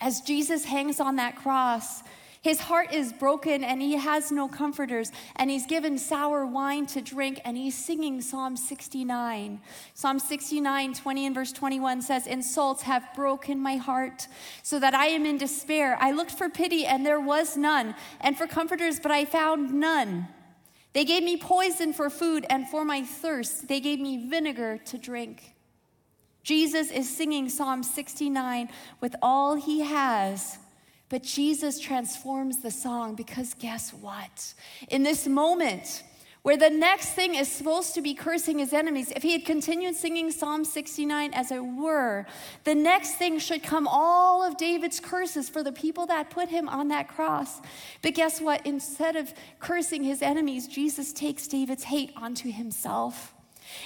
as 0.00 0.20
Jesus 0.20 0.64
hangs 0.64 1.00
on 1.00 1.16
that 1.16 1.34
cross, 1.34 2.04
his 2.42 2.58
heart 2.58 2.92
is 2.92 3.12
broken 3.12 3.62
and 3.62 3.80
he 3.80 3.96
has 3.96 4.32
no 4.32 4.48
comforters, 4.48 5.12
and 5.36 5.48
he's 5.48 5.64
given 5.64 5.96
sour 5.96 6.44
wine 6.44 6.86
to 6.86 7.00
drink, 7.00 7.40
and 7.44 7.56
he's 7.56 7.76
singing 7.76 8.20
Psalm 8.20 8.56
69. 8.56 9.60
Psalm 9.94 10.18
69, 10.18 10.94
20 10.94 11.26
and 11.26 11.34
verse 11.36 11.52
21 11.52 12.02
says, 12.02 12.26
Insults 12.26 12.82
have 12.82 13.04
broken 13.14 13.60
my 13.60 13.76
heart, 13.76 14.26
so 14.64 14.80
that 14.80 14.92
I 14.92 15.06
am 15.06 15.24
in 15.24 15.38
despair. 15.38 15.96
I 16.00 16.10
looked 16.10 16.32
for 16.32 16.48
pity, 16.48 16.84
and 16.84 17.06
there 17.06 17.20
was 17.20 17.56
none, 17.56 17.94
and 18.20 18.36
for 18.36 18.48
comforters, 18.48 18.98
but 18.98 19.12
I 19.12 19.24
found 19.24 19.72
none. 19.72 20.26
They 20.94 21.04
gave 21.04 21.22
me 21.22 21.36
poison 21.36 21.92
for 21.92 22.10
food, 22.10 22.44
and 22.50 22.68
for 22.68 22.84
my 22.84 23.02
thirst, 23.02 23.68
they 23.68 23.78
gave 23.78 24.00
me 24.00 24.28
vinegar 24.28 24.78
to 24.86 24.98
drink. 24.98 25.54
Jesus 26.42 26.90
is 26.90 27.08
singing 27.08 27.48
Psalm 27.48 27.84
69 27.84 28.68
with 29.00 29.14
all 29.22 29.54
he 29.54 29.82
has, 29.82 30.58
but 31.12 31.22
Jesus 31.22 31.78
transforms 31.78 32.62
the 32.62 32.70
song 32.70 33.14
because 33.14 33.52
guess 33.52 33.92
what? 33.92 34.54
In 34.88 35.02
this 35.02 35.28
moment, 35.28 36.02
where 36.40 36.56
the 36.56 36.70
next 36.70 37.10
thing 37.10 37.34
is 37.34 37.52
supposed 37.52 37.92
to 37.96 38.00
be 38.00 38.14
cursing 38.14 38.58
his 38.58 38.72
enemies. 38.72 39.12
If 39.14 39.22
he 39.22 39.32
had 39.32 39.44
continued 39.44 39.94
singing 39.94 40.30
Psalm 40.30 40.64
69 40.64 41.34
as 41.34 41.52
it 41.52 41.60
were, 41.60 42.24
the 42.64 42.74
next 42.74 43.16
thing 43.16 43.38
should 43.38 43.62
come 43.62 43.86
all 43.86 44.42
of 44.42 44.56
David's 44.56 45.00
curses 45.00 45.50
for 45.50 45.62
the 45.62 45.70
people 45.70 46.06
that 46.06 46.30
put 46.30 46.48
him 46.48 46.66
on 46.66 46.88
that 46.88 47.08
cross. 47.08 47.60
But 48.00 48.14
guess 48.14 48.40
what? 48.40 48.66
Instead 48.66 49.14
of 49.14 49.34
cursing 49.60 50.04
his 50.04 50.22
enemies, 50.22 50.66
Jesus 50.66 51.12
takes 51.12 51.46
David's 51.46 51.84
hate 51.84 52.12
onto 52.16 52.50
himself. 52.50 53.34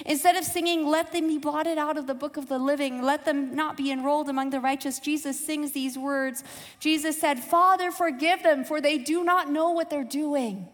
Instead 0.05 0.35
of 0.35 0.43
singing, 0.43 0.85
Let 0.85 1.11
them 1.11 1.27
be 1.27 1.37
blotted 1.37 1.77
out 1.77 1.97
of 1.97 2.07
the 2.07 2.13
book 2.13 2.37
of 2.37 2.47
the 2.47 2.59
living, 2.59 3.01
let 3.01 3.25
them 3.25 3.55
not 3.55 3.77
be 3.77 3.91
enrolled 3.91 4.29
among 4.29 4.49
the 4.49 4.59
righteous, 4.59 4.99
Jesus 4.99 5.39
sings 5.43 5.71
these 5.71 5.97
words. 5.97 6.43
Jesus 6.79 7.19
said, 7.19 7.39
Father, 7.39 7.91
forgive 7.91 8.43
them, 8.43 8.63
for 8.63 8.81
they 8.81 8.97
do 8.97 9.23
not 9.23 9.49
know 9.49 9.71
what 9.71 9.89
they're 9.89 10.03
doing 10.03 10.67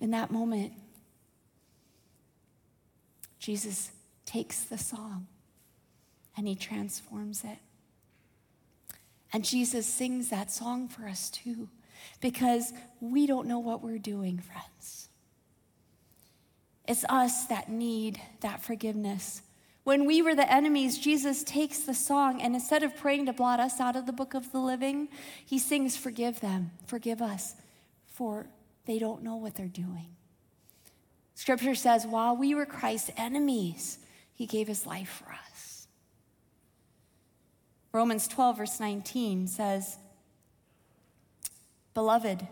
in 0.00 0.10
that 0.12 0.30
moment, 0.30 0.72
Jesus 3.38 3.90
takes 4.24 4.62
the 4.62 4.78
song 4.78 5.26
and 6.36 6.46
he 6.46 6.54
transforms 6.54 7.44
it. 7.44 7.58
And 9.32 9.44
Jesus 9.44 9.86
sings 9.86 10.30
that 10.30 10.50
song 10.50 10.88
for 10.88 11.06
us 11.06 11.30
too, 11.30 11.68
because 12.20 12.72
we 13.00 13.26
don't 13.26 13.46
know 13.46 13.58
what 13.58 13.82
we're 13.82 13.98
doing, 13.98 14.38
friends. 14.38 14.97
It's 16.88 17.04
us 17.08 17.44
that 17.46 17.68
need 17.68 18.20
that 18.40 18.62
forgiveness. 18.62 19.42
When 19.84 20.04
we 20.06 20.22
were 20.22 20.34
the 20.34 20.52
enemies, 20.52 20.98
Jesus 20.98 21.44
takes 21.44 21.80
the 21.80 21.94
song, 21.94 22.42
and 22.42 22.54
instead 22.54 22.82
of 22.82 22.96
praying 22.96 23.26
to 23.26 23.32
blot 23.32 23.60
us 23.60 23.78
out 23.78 23.94
of 23.94 24.06
the 24.06 24.12
book 24.12 24.34
of 24.34 24.50
the 24.50 24.58
living, 24.58 25.08
he 25.46 25.58
sings, 25.58 25.96
Forgive 25.96 26.40
them, 26.40 26.72
forgive 26.86 27.22
us, 27.22 27.54
for 28.06 28.48
they 28.86 28.98
don't 28.98 29.22
know 29.22 29.36
what 29.36 29.54
they're 29.54 29.66
doing. 29.66 30.16
Scripture 31.38 31.76
says, 31.76 32.04
while 32.04 32.36
we 32.36 32.52
were 32.52 32.66
Christ's 32.66 33.12
enemies, 33.16 34.00
he 34.34 34.44
gave 34.44 34.66
his 34.66 34.84
life 34.86 35.22
for 35.22 35.32
us. 35.32 35.86
Romans 37.92 38.26
12, 38.26 38.56
verse 38.58 38.80
19 38.80 39.46
says, 39.46 39.98
Beloved, 41.94 42.48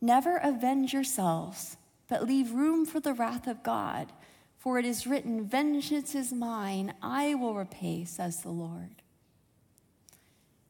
never 0.00 0.38
avenge 0.38 0.92
yourselves, 0.92 1.76
but 2.10 2.26
leave 2.26 2.52
room 2.52 2.84
for 2.84 3.00
the 3.00 3.14
wrath 3.14 3.46
of 3.46 3.62
God. 3.62 4.12
For 4.58 4.78
it 4.78 4.84
is 4.84 5.06
written, 5.06 5.46
Vengeance 5.46 6.14
is 6.14 6.32
mine, 6.32 6.92
I 7.00 7.34
will 7.34 7.54
repay, 7.54 8.04
says 8.04 8.42
the 8.42 8.50
Lord. 8.50 8.96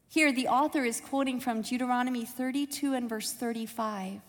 Here, 0.06 0.32
the 0.32 0.48
author 0.48 0.84
is 0.84 1.00
quoting 1.00 1.40
from 1.40 1.62
Deuteronomy 1.62 2.24
32 2.24 2.94
and 2.94 3.08
verse 3.08 3.32
35. 3.32 4.20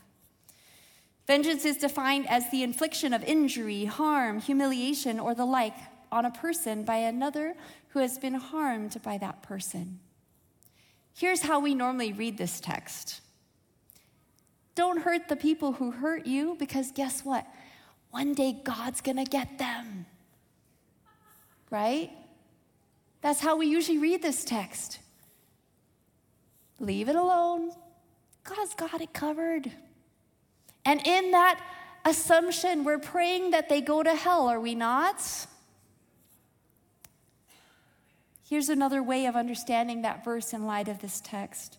Vengeance 1.28 1.66
is 1.66 1.78
defined 1.78 2.28
as 2.30 2.50
the 2.50 2.64
infliction 2.64 3.14
of 3.14 3.24
injury, 3.24 3.86
harm, 3.86 4.40
humiliation, 4.40 5.20
or 5.20 5.36
the 5.36 5.46
like 5.46 5.76
on 6.12 6.26
a 6.26 6.32
person 6.32 6.84
by 6.84 6.98
another 6.98 7.56
who 7.90 8.00
has 8.00 8.18
been 8.18 8.34
harmed 8.36 9.00
by 9.04 9.18
that 9.18 9.44
person. 9.44 10.00
Here's 11.14 11.42
how 11.42 11.60
we 11.60 11.76
normally 11.76 12.14
read 12.14 12.38
this 12.38 12.60
text 12.60 13.22
Don't 14.76 15.02
hurt 15.02 15.28
the 15.28 15.36
people 15.36 15.74
who 15.74 15.92
hurt 15.92 16.26
you 16.26 16.56
because 16.60 16.92
guess 16.92 17.26
what? 17.26 17.46
One 18.12 18.34
day 18.34 18.60
God's 18.64 19.02
gonna 19.02 19.26
get 19.26 19.58
them. 19.58 20.06
Right? 21.70 22.12
That's 23.22 23.40
how 23.40 23.56
we 23.56 23.68
usually 23.68 23.98
read 23.98 24.22
this 24.22 24.44
text. 24.44 25.00
Leave 26.80 27.10
it 27.10 27.16
alone. 27.16 27.72
God's 28.44 28.74
got 28.74 29.02
it 29.02 29.14
covered. 29.14 29.72
And 30.84 31.06
in 31.06 31.32
that 31.32 31.62
assumption, 32.06 32.84
we're 32.84 33.00
praying 33.00 33.52
that 33.52 33.70
they 33.70 33.82
go 33.82 34.02
to 34.02 34.16
hell, 34.16 34.48
are 34.48 34.60
we 34.60 34.74
not? 34.74 35.22
Here's 38.50 38.70
another 38.70 39.02
way 39.04 39.28
of 39.28 39.36
understanding 39.36 40.02
that 40.02 40.26
verse 40.26 40.54
in 40.54 40.66
light 40.66 40.88
of 40.88 41.00
this 41.00 41.22
text, 41.22 41.78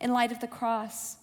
in 0.00 0.12
light 0.12 0.32
of 0.32 0.40
the 0.40 0.46
cross. 0.46 1.16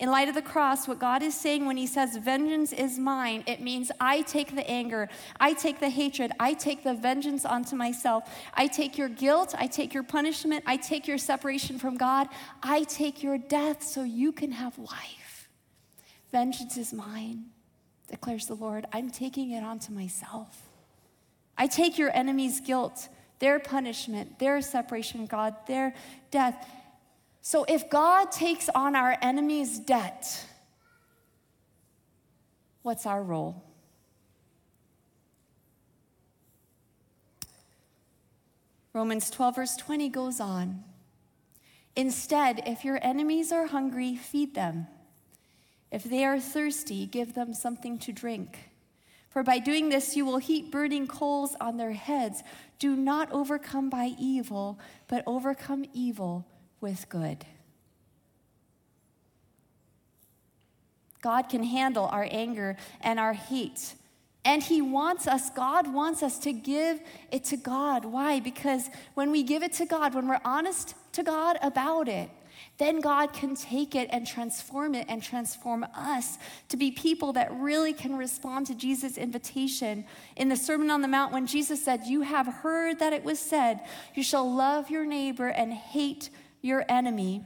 In 0.00 0.10
light 0.10 0.28
of 0.28 0.34
the 0.34 0.42
cross, 0.42 0.88
what 0.88 0.98
God 0.98 1.22
is 1.22 1.34
saying 1.34 1.66
when 1.66 1.76
He 1.76 1.86
says, 1.86 2.16
Vengeance 2.16 2.72
is 2.72 2.98
mine, 2.98 3.44
it 3.46 3.60
means 3.60 3.92
I 4.00 4.22
take 4.22 4.54
the 4.54 4.68
anger, 4.68 5.08
I 5.38 5.52
take 5.52 5.78
the 5.78 5.88
hatred, 5.88 6.32
I 6.40 6.54
take 6.54 6.82
the 6.82 6.94
vengeance 6.94 7.44
onto 7.44 7.76
myself. 7.76 8.28
I 8.54 8.66
take 8.66 8.98
your 8.98 9.08
guilt, 9.08 9.54
I 9.56 9.68
take 9.68 9.94
your 9.94 10.02
punishment, 10.02 10.64
I 10.66 10.76
take 10.78 11.06
your 11.06 11.18
separation 11.18 11.78
from 11.78 11.96
God, 11.96 12.28
I 12.62 12.82
take 12.84 13.22
your 13.22 13.38
death 13.38 13.84
so 13.84 14.02
you 14.02 14.32
can 14.32 14.50
have 14.50 14.76
life. 14.78 15.48
Vengeance 16.32 16.76
is 16.76 16.92
mine. 16.92 17.44
declares 18.10 18.46
the 18.46 18.54
Lord. 18.54 18.86
I'm 18.92 19.10
taking 19.10 19.52
it 19.52 19.62
onto 19.62 19.92
myself. 19.92 20.68
I 21.56 21.68
take 21.68 21.96
your 21.96 22.10
enemy's 22.10 22.60
guilt, 22.60 23.08
their 23.38 23.60
punishment, 23.60 24.40
their 24.40 24.60
separation, 24.60 25.20
from 25.20 25.26
God, 25.26 25.54
their 25.68 25.94
death. 26.32 26.68
So 27.46 27.64
if 27.64 27.90
God 27.90 28.32
takes 28.32 28.70
on 28.74 28.96
our 28.96 29.18
enemy's 29.20 29.78
debt, 29.78 30.46
what's 32.80 33.04
our 33.04 33.22
role? 33.22 33.62
Romans 38.94 39.28
12, 39.28 39.56
verse 39.56 39.76
20 39.76 40.08
goes 40.08 40.40
on. 40.40 40.84
Instead, 41.94 42.62
if 42.66 42.82
your 42.82 42.98
enemies 43.02 43.52
are 43.52 43.66
hungry, 43.66 44.16
feed 44.16 44.54
them. 44.54 44.86
If 45.92 46.02
they 46.02 46.24
are 46.24 46.40
thirsty, 46.40 47.04
give 47.04 47.34
them 47.34 47.52
something 47.52 47.98
to 47.98 48.12
drink. 48.12 48.70
For 49.28 49.42
by 49.42 49.58
doing 49.58 49.90
this, 49.90 50.16
you 50.16 50.24
will 50.24 50.38
heap 50.38 50.72
burning 50.72 51.06
coals 51.06 51.54
on 51.60 51.76
their 51.76 51.92
heads. 51.92 52.42
Do 52.78 52.96
not 52.96 53.30
overcome 53.32 53.90
by 53.90 54.12
evil, 54.18 54.78
but 55.08 55.22
overcome 55.26 55.84
evil 55.92 56.46
with 56.84 57.08
good. 57.08 57.46
God 61.22 61.48
can 61.48 61.62
handle 61.62 62.04
our 62.04 62.28
anger 62.30 62.76
and 63.00 63.18
our 63.18 63.32
hate. 63.32 63.94
And 64.44 64.62
He 64.62 64.82
wants 64.82 65.26
us, 65.26 65.48
God 65.48 65.90
wants 65.94 66.22
us 66.22 66.38
to 66.40 66.52
give 66.52 67.00
it 67.32 67.44
to 67.44 67.56
God. 67.56 68.04
Why? 68.04 68.38
Because 68.38 68.90
when 69.14 69.30
we 69.30 69.42
give 69.42 69.62
it 69.62 69.72
to 69.74 69.86
God, 69.86 70.14
when 70.14 70.28
we're 70.28 70.42
honest 70.44 70.94
to 71.12 71.22
God 71.22 71.56
about 71.62 72.06
it, 72.06 72.28
then 72.76 73.00
God 73.00 73.32
can 73.32 73.54
take 73.54 73.94
it 73.94 74.08
and 74.12 74.26
transform 74.26 74.94
it 74.94 75.06
and 75.08 75.22
transform 75.22 75.86
us 75.94 76.36
to 76.68 76.76
be 76.76 76.90
people 76.90 77.32
that 77.32 77.50
really 77.54 77.94
can 77.94 78.14
respond 78.14 78.66
to 78.66 78.74
Jesus' 78.74 79.16
invitation 79.16 80.04
in 80.36 80.50
the 80.50 80.56
Sermon 80.56 80.90
on 80.90 81.00
the 81.00 81.08
Mount 81.08 81.32
when 81.32 81.46
Jesus 81.46 81.82
said, 81.82 82.02
You 82.04 82.20
have 82.20 82.46
heard 82.46 82.98
that 82.98 83.14
it 83.14 83.24
was 83.24 83.38
said, 83.38 83.80
You 84.14 84.22
shall 84.22 84.52
love 84.52 84.90
your 84.90 85.06
neighbor 85.06 85.48
and 85.48 85.72
hate 85.72 86.28
your 86.64 86.84
enemy. 86.88 87.44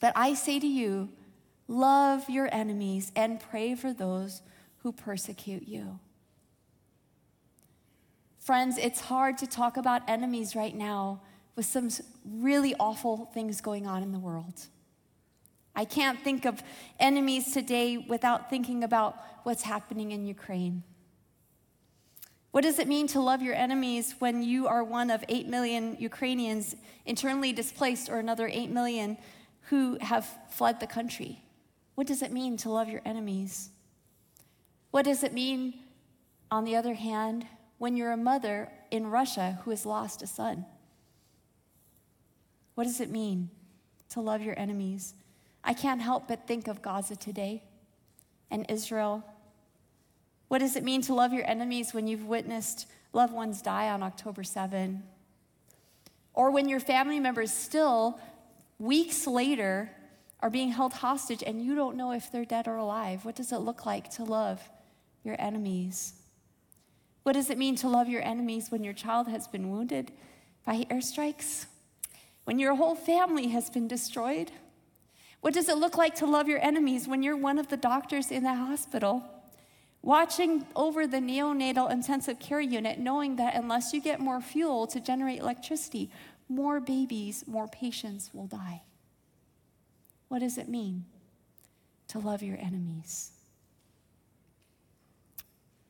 But 0.00 0.12
I 0.16 0.34
say 0.34 0.58
to 0.58 0.66
you, 0.66 1.10
love 1.68 2.28
your 2.28 2.48
enemies 2.52 3.12
and 3.14 3.38
pray 3.38 3.74
for 3.74 3.92
those 3.92 4.42
who 4.78 4.92
persecute 4.92 5.68
you. 5.68 6.00
Friends, 8.38 8.78
it's 8.78 9.00
hard 9.00 9.38
to 9.38 9.46
talk 9.46 9.76
about 9.76 10.02
enemies 10.08 10.56
right 10.56 10.74
now 10.74 11.20
with 11.54 11.66
some 11.66 11.90
really 12.24 12.74
awful 12.80 13.30
things 13.32 13.60
going 13.60 13.86
on 13.86 14.02
in 14.02 14.12
the 14.12 14.18
world. 14.18 14.66
I 15.76 15.84
can't 15.84 16.18
think 16.20 16.46
of 16.46 16.62
enemies 16.98 17.52
today 17.52 17.96
without 17.96 18.50
thinking 18.50 18.82
about 18.82 19.16
what's 19.44 19.62
happening 19.62 20.10
in 20.10 20.26
Ukraine. 20.26 20.82
What 22.50 22.62
does 22.64 22.80
it 22.80 22.88
mean 22.88 23.06
to 23.08 23.20
love 23.20 23.42
your 23.42 23.54
enemies 23.54 24.16
when 24.18 24.42
you 24.42 24.66
are 24.66 24.82
one 24.82 25.10
of 25.10 25.24
8 25.28 25.46
million 25.46 25.96
Ukrainians 26.00 26.74
internally 27.06 27.52
displaced 27.52 28.08
or 28.08 28.18
another 28.18 28.48
8 28.48 28.70
million 28.70 29.18
who 29.68 29.98
have 30.00 30.26
fled 30.50 30.80
the 30.80 30.86
country? 30.86 31.44
What 31.94 32.08
does 32.08 32.22
it 32.22 32.32
mean 32.32 32.56
to 32.58 32.70
love 32.70 32.88
your 32.88 33.02
enemies? 33.04 33.70
What 34.90 35.04
does 35.04 35.22
it 35.22 35.32
mean, 35.32 35.74
on 36.50 36.64
the 36.64 36.74
other 36.74 36.94
hand, 36.94 37.46
when 37.78 37.96
you're 37.96 38.10
a 38.10 38.16
mother 38.16 38.70
in 38.90 39.06
Russia 39.06 39.60
who 39.62 39.70
has 39.70 39.86
lost 39.86 40.20
a 40.22 40.26
son? 40.26 40.66
What 42.74 42.84
does 42.84 43.00
it 43.00 43.10
mean 43.10 43.50
to 44.08 44.20
love 44.20 44.42
your 44.42 44.58
enemies? 44.58 45.14
I 45.62 45.72
can't 45.72 46.00
help 46.00 46.26
but 46.26 46.48
think 46.48 46.66
of 46.66 46.82
Gaza 46.82 47.14
today 47.14 47.62
and 48.50 48.66
Israel. 48.68 49.24
What 50.50 50.58
does 50.58 50.74
it 50.74 50.82
mean 50.82 51.00
to 51.02 51.14
love 51.14 51.32
your 51.32 51.48
enemies 51.48 51.94
when 51.94 52.06
you've 52.08 52.26
witnessed 52.26 52.86
loved 53.14 53.32
ones 53.32 53.62
die 53.62 53.88
on 53.88 54.02
October 54.02 54.42
7? 54.42 55.02
Or 56.34 56.50
when 56.50 56.68
your 56.68 56.80
family 56.80 57.20
members 57.20 57.52
still, 57.52 58.18
weeks 58.78 59.26
later, 59.26 59.90
are 60.40 60.50
being 60.50 60.72
held 60.72 60.92
hostage 60.92 61.42
and 61.46 61.62
you 61.62 61.74
don't 61.74 61.96
know 61.96 62.12
if 62.12 62.32
they're 62.32 62.44
dead 62.44 62.66
or 62.66 62.76
alive? 62.76 63.24
What 63.24 63.36
does 63.36 63.52
it 63.52 63.58
look 63.58 63.86
like 63.86 64.10
to 64.16 64.24
love 64.24 64.60
your 65.22 65.36
enemies? 65.38 66.14
What 67.22 67.32
does 67.32 67.48
it 67.48 67.56
mean 67.56 67.76
to 67.76 67.88
love 67.88 68.08
your 68.08 68.22
enemies 68.22 68.70
when 68.70 68.82
your 68.82 68.94
child 68.94 69.28
has 69.28 69.46
been 69.46 69.70
wounded 69.70 70.10
by 70.66 70.84
airstrikes? 70.90 71.66
when 72.50 72.58
your 72.58 72.74
whole 72.74 72.96
family 72.96 73.46
has 73.48 73.70
been 73.70 73.86
destroyed? 73.86 74.50
What 75.40 75.54
does 75.54 75.68
it 75.68 75.78
look 75.78 75.96
like 75.96 76.16
to 76.16 76.26
love 76.26 76.48
your 76.48 76.58
enemies 76.58 77.06
when 77.06 77.22
you're 77.22 77.36
one 77.36 77.58
of 77.60 77.68
the 77.68 77.76
doctors 77.76 78.32
in 78.32 78.42
the 78.42 78.54
hospital, 78.54 79.22
watching 80.02 80.66
over 80.74 81.06
the 81.06 81.18
neonatal 81.18 81.90
intensive 81.90 82.38
care 82.38 82.60
unit, 82.60 82.98
knowing 82.98 83.36
that 83.36 83.54
unless 83.54 83.92
you 83.92 84.00
get 84.00 84.20
more 84.20 84.40
fuel 84.40 84.86
to 84.88 85.00
generate 85.00 85.40
electricity, 85.40 86.10
more 86.48 86.80
babies, 86.80 87.44
more 87.46 87.68
patients 87.68 88.30
will 88.32 88.46
die? 88.46 88.82
What 90.28 90.40
does 90.40 90.58
it 90.58 90.68
mean 90.68 91.04
to 92.08 92.18
love 92.18 92.42
your 92.42 92.58
enemies? 92.58 93.32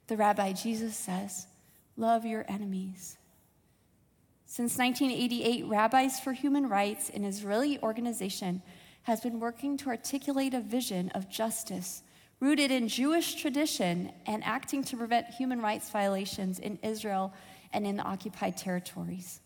The 0.06 0.16
rabbi 0.16 0.52
Jesus 0.52 0.96
says, 0.96 1.46
Love 1.96 2.24
your 2.24 2.44
enemies. 2.48 3.16
Since 4.46 4.78
1988, 4.78 5.66
Rabbis 5.66 6.18
for 6.18 6.32
Human 6.32 6.68
Rights, 6.68 7.10
an 7.10 7.24
Israeli 7.24 7.78
organization, 7.82 8.62
has 9.02 9.20
been 9.20 9.38
working 9.38 9.76
to 9.76 9.90
articulate 9.90 10.54
a 10.54 10.60
vision 10.60 11.10
of 11.10 11.30
justice 11.30 12.02
rooted 12.40 12.70
in 12.70 12.88
Jewish 12.88 13.34
tradition 13.34 14.10
and 14.26 14.42
acting 14.44 14.82
to 14.84 14.96
prevent 14.96 15.28
human 15.28 15.60
rights 15.60 15.90
violations 15.90 16.58
in 16.58 16.78
Israel 16.82 17.32
and 17.72 17.86
in 17.86 17.96
the 17.96 18.02
occupied 18.02 18.56
territories. 18.56 19.40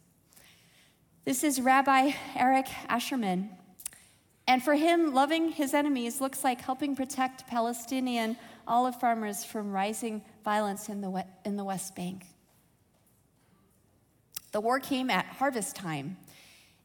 This 1.25 1.43
is 1.43 1.61
Rabbi 1.61 2.13
Eric 2.37 2.67
Ascherman. 2.89 3.49
And 4.47 4.63
for 4.63 4.75
him, 4.75 5.13
loving 5.13 5.51
his 5.51 5.75
enemies 5.75 6.21
looks 6.21 6.45
like 6.45 6.61
helping 6.61 6.95
protect 6.95 7.47
Palestinian 7.47 8.37
olive 8.69 9.01
farmers 9.01 9.45
from 9.45 9.73
rising 9.73 10.23
violence 10.45 10.89
in 10.89 11.01
the, 11.01 11.27
in 11.45 11.57
the 11.57 11.65
West 11.65 11.97
Bank. 11.97 12.27
The 14.53 14.61
war 14.61 14.79
came 14.79 15.11
at 15.11 15.25
harvest 15.25 15.75
time. 15.75 16.17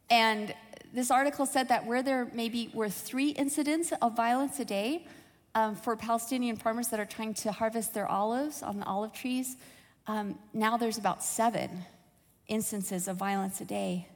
And 0.10 0.56
this 0.92 1.12
article 1.12 1.46
said 1.46 1.68
that 1.68 1.86
where 1.86 2.02
there 2.02 2.32
maybe 2.34 2.72
were 2.74 2.90
three 2.90 3.30
incidents 3.30 3.94
of 4.02 4.16
violence 4.16 4.60
a 4.60 4.66
day 4.66 5.06
um, 5.56 5.76
for 5.76 5.96
Palestinian 5.96 6.56
farmers 6.56 6.90
that 6.90 7.00
are 7.00 7.06
trying 7.06 7.34
to 7.36 7.52
harvest 7.52 7.94
their 7.94 8.08
olives 8.08 8.62
on 8.62 8.80
the 8.80 8.86
olive 8.86 9.14
trees, 9.14 9.58
um, 10.08 10.38
now 10.54 10.78
there's 10.78 10.98
about 10.98 11.24
seven 11.24 11.86
instances 12.48 13.08
of 13.08 13.18
violence 13.18 13.62
a 13.62 13.66
day. 13.66 14.08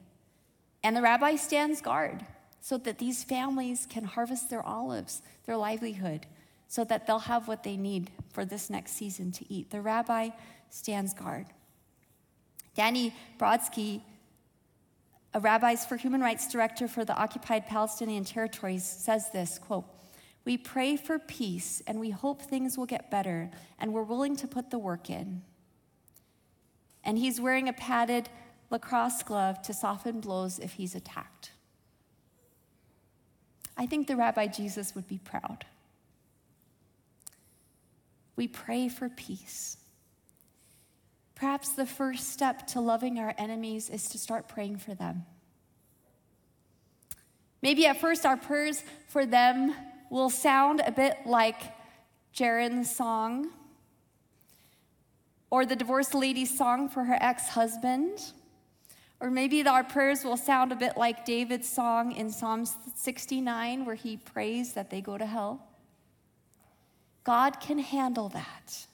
And 0.84 0.96
the 0.96 1.02
rabbi 1.02 1.36
stands 1.36 1.82
guard 1.82 2.26
so 2.60 2.78
that 2.78 2.98
these 2.98 3.24
families 3.24 3.88
can 3.89 4.04
harvest 4.04 4.50
their 4.50 4.63
olives, 4.63 5.22
their 5.46 5.58
livelihood, 5.58 6.26
so 6.67 6.84
that 6.84 7.06
they'll 7.06 7.19
have 7.19 7.48
what 7.48 7.63
they 7.63 7.78
need 7.78 8.10
for 8.32 8.46
this 8.46 8.69
next 8.69 8.93
season 8.93 9.32
to 9.32 9.54
eat. 9.54 9.69
The 9.69 9.82
rabbi 9.82 10.30
stands 10.69 11.13
guard. 11.13 11.46
Danny 12.76 13.13
Brodsky, 13.38 14.02
a 15.34 15.39
Rabbis 15.39 15.86
for 15.86 15.96
Human 15.98 16.22
Rights 16.22 16.52
director 16.52 16.88
for 16.88 17.06
the 17.06 17.15
occupied 17.15 17.67
Palestinian 17.67 18.24
territories, 18.24 18.84
says 18.84 19.30
this 19.32 19.60
quote, 19.60 19.86
We 20.46 20.58
pray 20.58 20.98
for 20.98 21.20
peace 21.20 21.82
and 21.88 22.00
we 22.00 22.10
hope 22.10 22.42
things 22.42 22.78
will 22.78 22.86
get 22.86 23.10
better, 23.10 23.50
and 23.80 23.94
we're 23.94 24.04
willing 24.04 24.36
to 24.38 24.48
put 24.48 24.72
the 24.72 24.80
work 24.80 25.10
in. 25.10 25.42
And 27.04 27.18
he's 27.18 27.40
wearing 27.40 27.70
a 27.70 27.74
padded 27.74 28.30
lacrosse 28.70 29.24
glove 29.24 29.62
to 29.64 29.74
soften 29.74 30.20
blows 30.20 30.60
if 30.60 30.74
he's 30.74 30.96
attacked. 30.96 31.52
I 33.78 33.86
think 33.86 34.08
the 34.08 34.16
Rabbi 34.16 34.48
Jesus 34.48 34.94
would 34.96 35.08
be 35.08 35.18
proud. 35.18 35.66
We 38.36 38.48
pray 38.48 38.90
for 38.90 39.10
peace. 39.10 39.78
Perhaps 41.36 41.70
the 41.70 41.86
first 41.86 42.32
step 42.32 42.68
to 42.68 42.82
loving 42.82 43.20
our 43.20 43.34
enemies 43.38 43.90
is 43.90 44.10
to 44.10 44.18
start 44.18 44.48
praying 44.48 44.78
for 44.78 44.94
them. 44.94 45.26
Maybe 47.62 47.86
at 47.86 48.00
first 48.00 48.26
our 48.26 48.38
prayers 48.38 48.84
for 49.08 49.26
them 49.26 49.74
will 50.13 50.30
sound 50.30 50.80
a 50.86 50.91
bit 50.91 51.17
like 51.26 51.60
Jaron's 52.34 52.95
song 52.95 53.49
or 55.49 55.65
the 55.65 55.76
divorced 55.76 56.13
lady's 56.13 56.56
song 56.56 56.88
for 56.88 57.04
her 57.06 57.17
ex 57.19 57.49
husband. 57.49 58.32
Or 59.19 59.32
maybe 59.32 59.65
our 59.65 59.84
prayers 59.84 60.23
will 60.23 60.38
sound 60.38 60.71
a 60.71 60.76
bit 60.76 60.97
like 60.97 61.26
David's 61.26 61.67
song 61.67 62.12
in 62.12 62.30
Psalm 62.30 62.67
69, 62.95 63.86
where 63.86 63.95
he 63.95 64.17
prays 64.17 64.73
that 64.73 64.91
they 64.91 65.02
go 65.02 65.17
to 65.17 65.26
hell. 65.26 65.65
God 67.23 67.60
can 67.60 67.80
handle 67.80 68.30
that. 68.30 68.86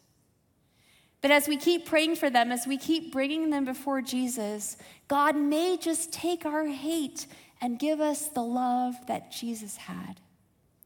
But 1.22 1.32
as 1.32 1.50
we 1.50 1.58
keep 1.58 1.86
praying 1.86 2.16
for 2.16 2.30
them, 2.30 2.50
as 2.50 2.66
we 2.66 2.78
keep 2.78 3.12
bringing 3.12 3.50
them 3.50 3.66
before 3.66 4.02
Jesus, 4.02 4.78
God 5.10 5.36
may 5.36 5.76
just 5.76 6.14
take 6.14 6.46
our 6.46 6.68
hate 6.68 7.28
and 7.60 7.78
give 7.78 8.00
us 8.00 8.30
the 8.30 8.44
love 8.44 8.96
that 9.08 9.32
Jesus 9.32 9.76
had. 9.76 10.22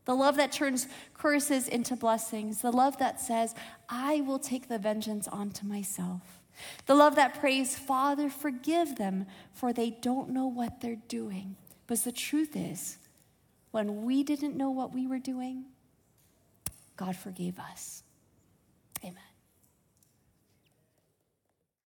The 0.05 0.15
love 0.15 0.35
that 0.35 0.51
turns 0.51 0.87
curses 1.13 1.67
into 1.67 1.95
blessings. 1.95 2.61
The 2.61 2.71
love 2.71 2.97
that 2.97 3.21
says, 3.21 3.55
I 3.87 4.21
will 4.21 4.39
take 4.39 4.67
the 4.67 4.77
vengeance 4.77 5.27
onto 5.27 5.65
myself. 5.65 6.41
The 6.85 6.95
love 6.95 7.15
that 7.15 7.39
prays, 7.39 7.77
Father, 7.77 8.29
forgive 8.29 8.97
them, 8.97 9.25
for 9.53 9.73
they 9.73 9.89
don't 9.89 10.29
know 10.29 10.47
what 10.47 10.81
they're 10.81 11.01
doing. 11.07 11.55
Because 11.85 12.03
the 12.03 12.11
truth 12.11 12.55
is, 12.55 12.97
when 13.71 14.03
we 14.03 14.23
didn't 14.23 14.55
know 14.55 14.69
what 14.69 14.93
we 14.93 15.07
were 15.07 15.19
doing, 15.19 15.65
God 16.95 17.15
forgave 17.15 17.59
us. 17.59 18.02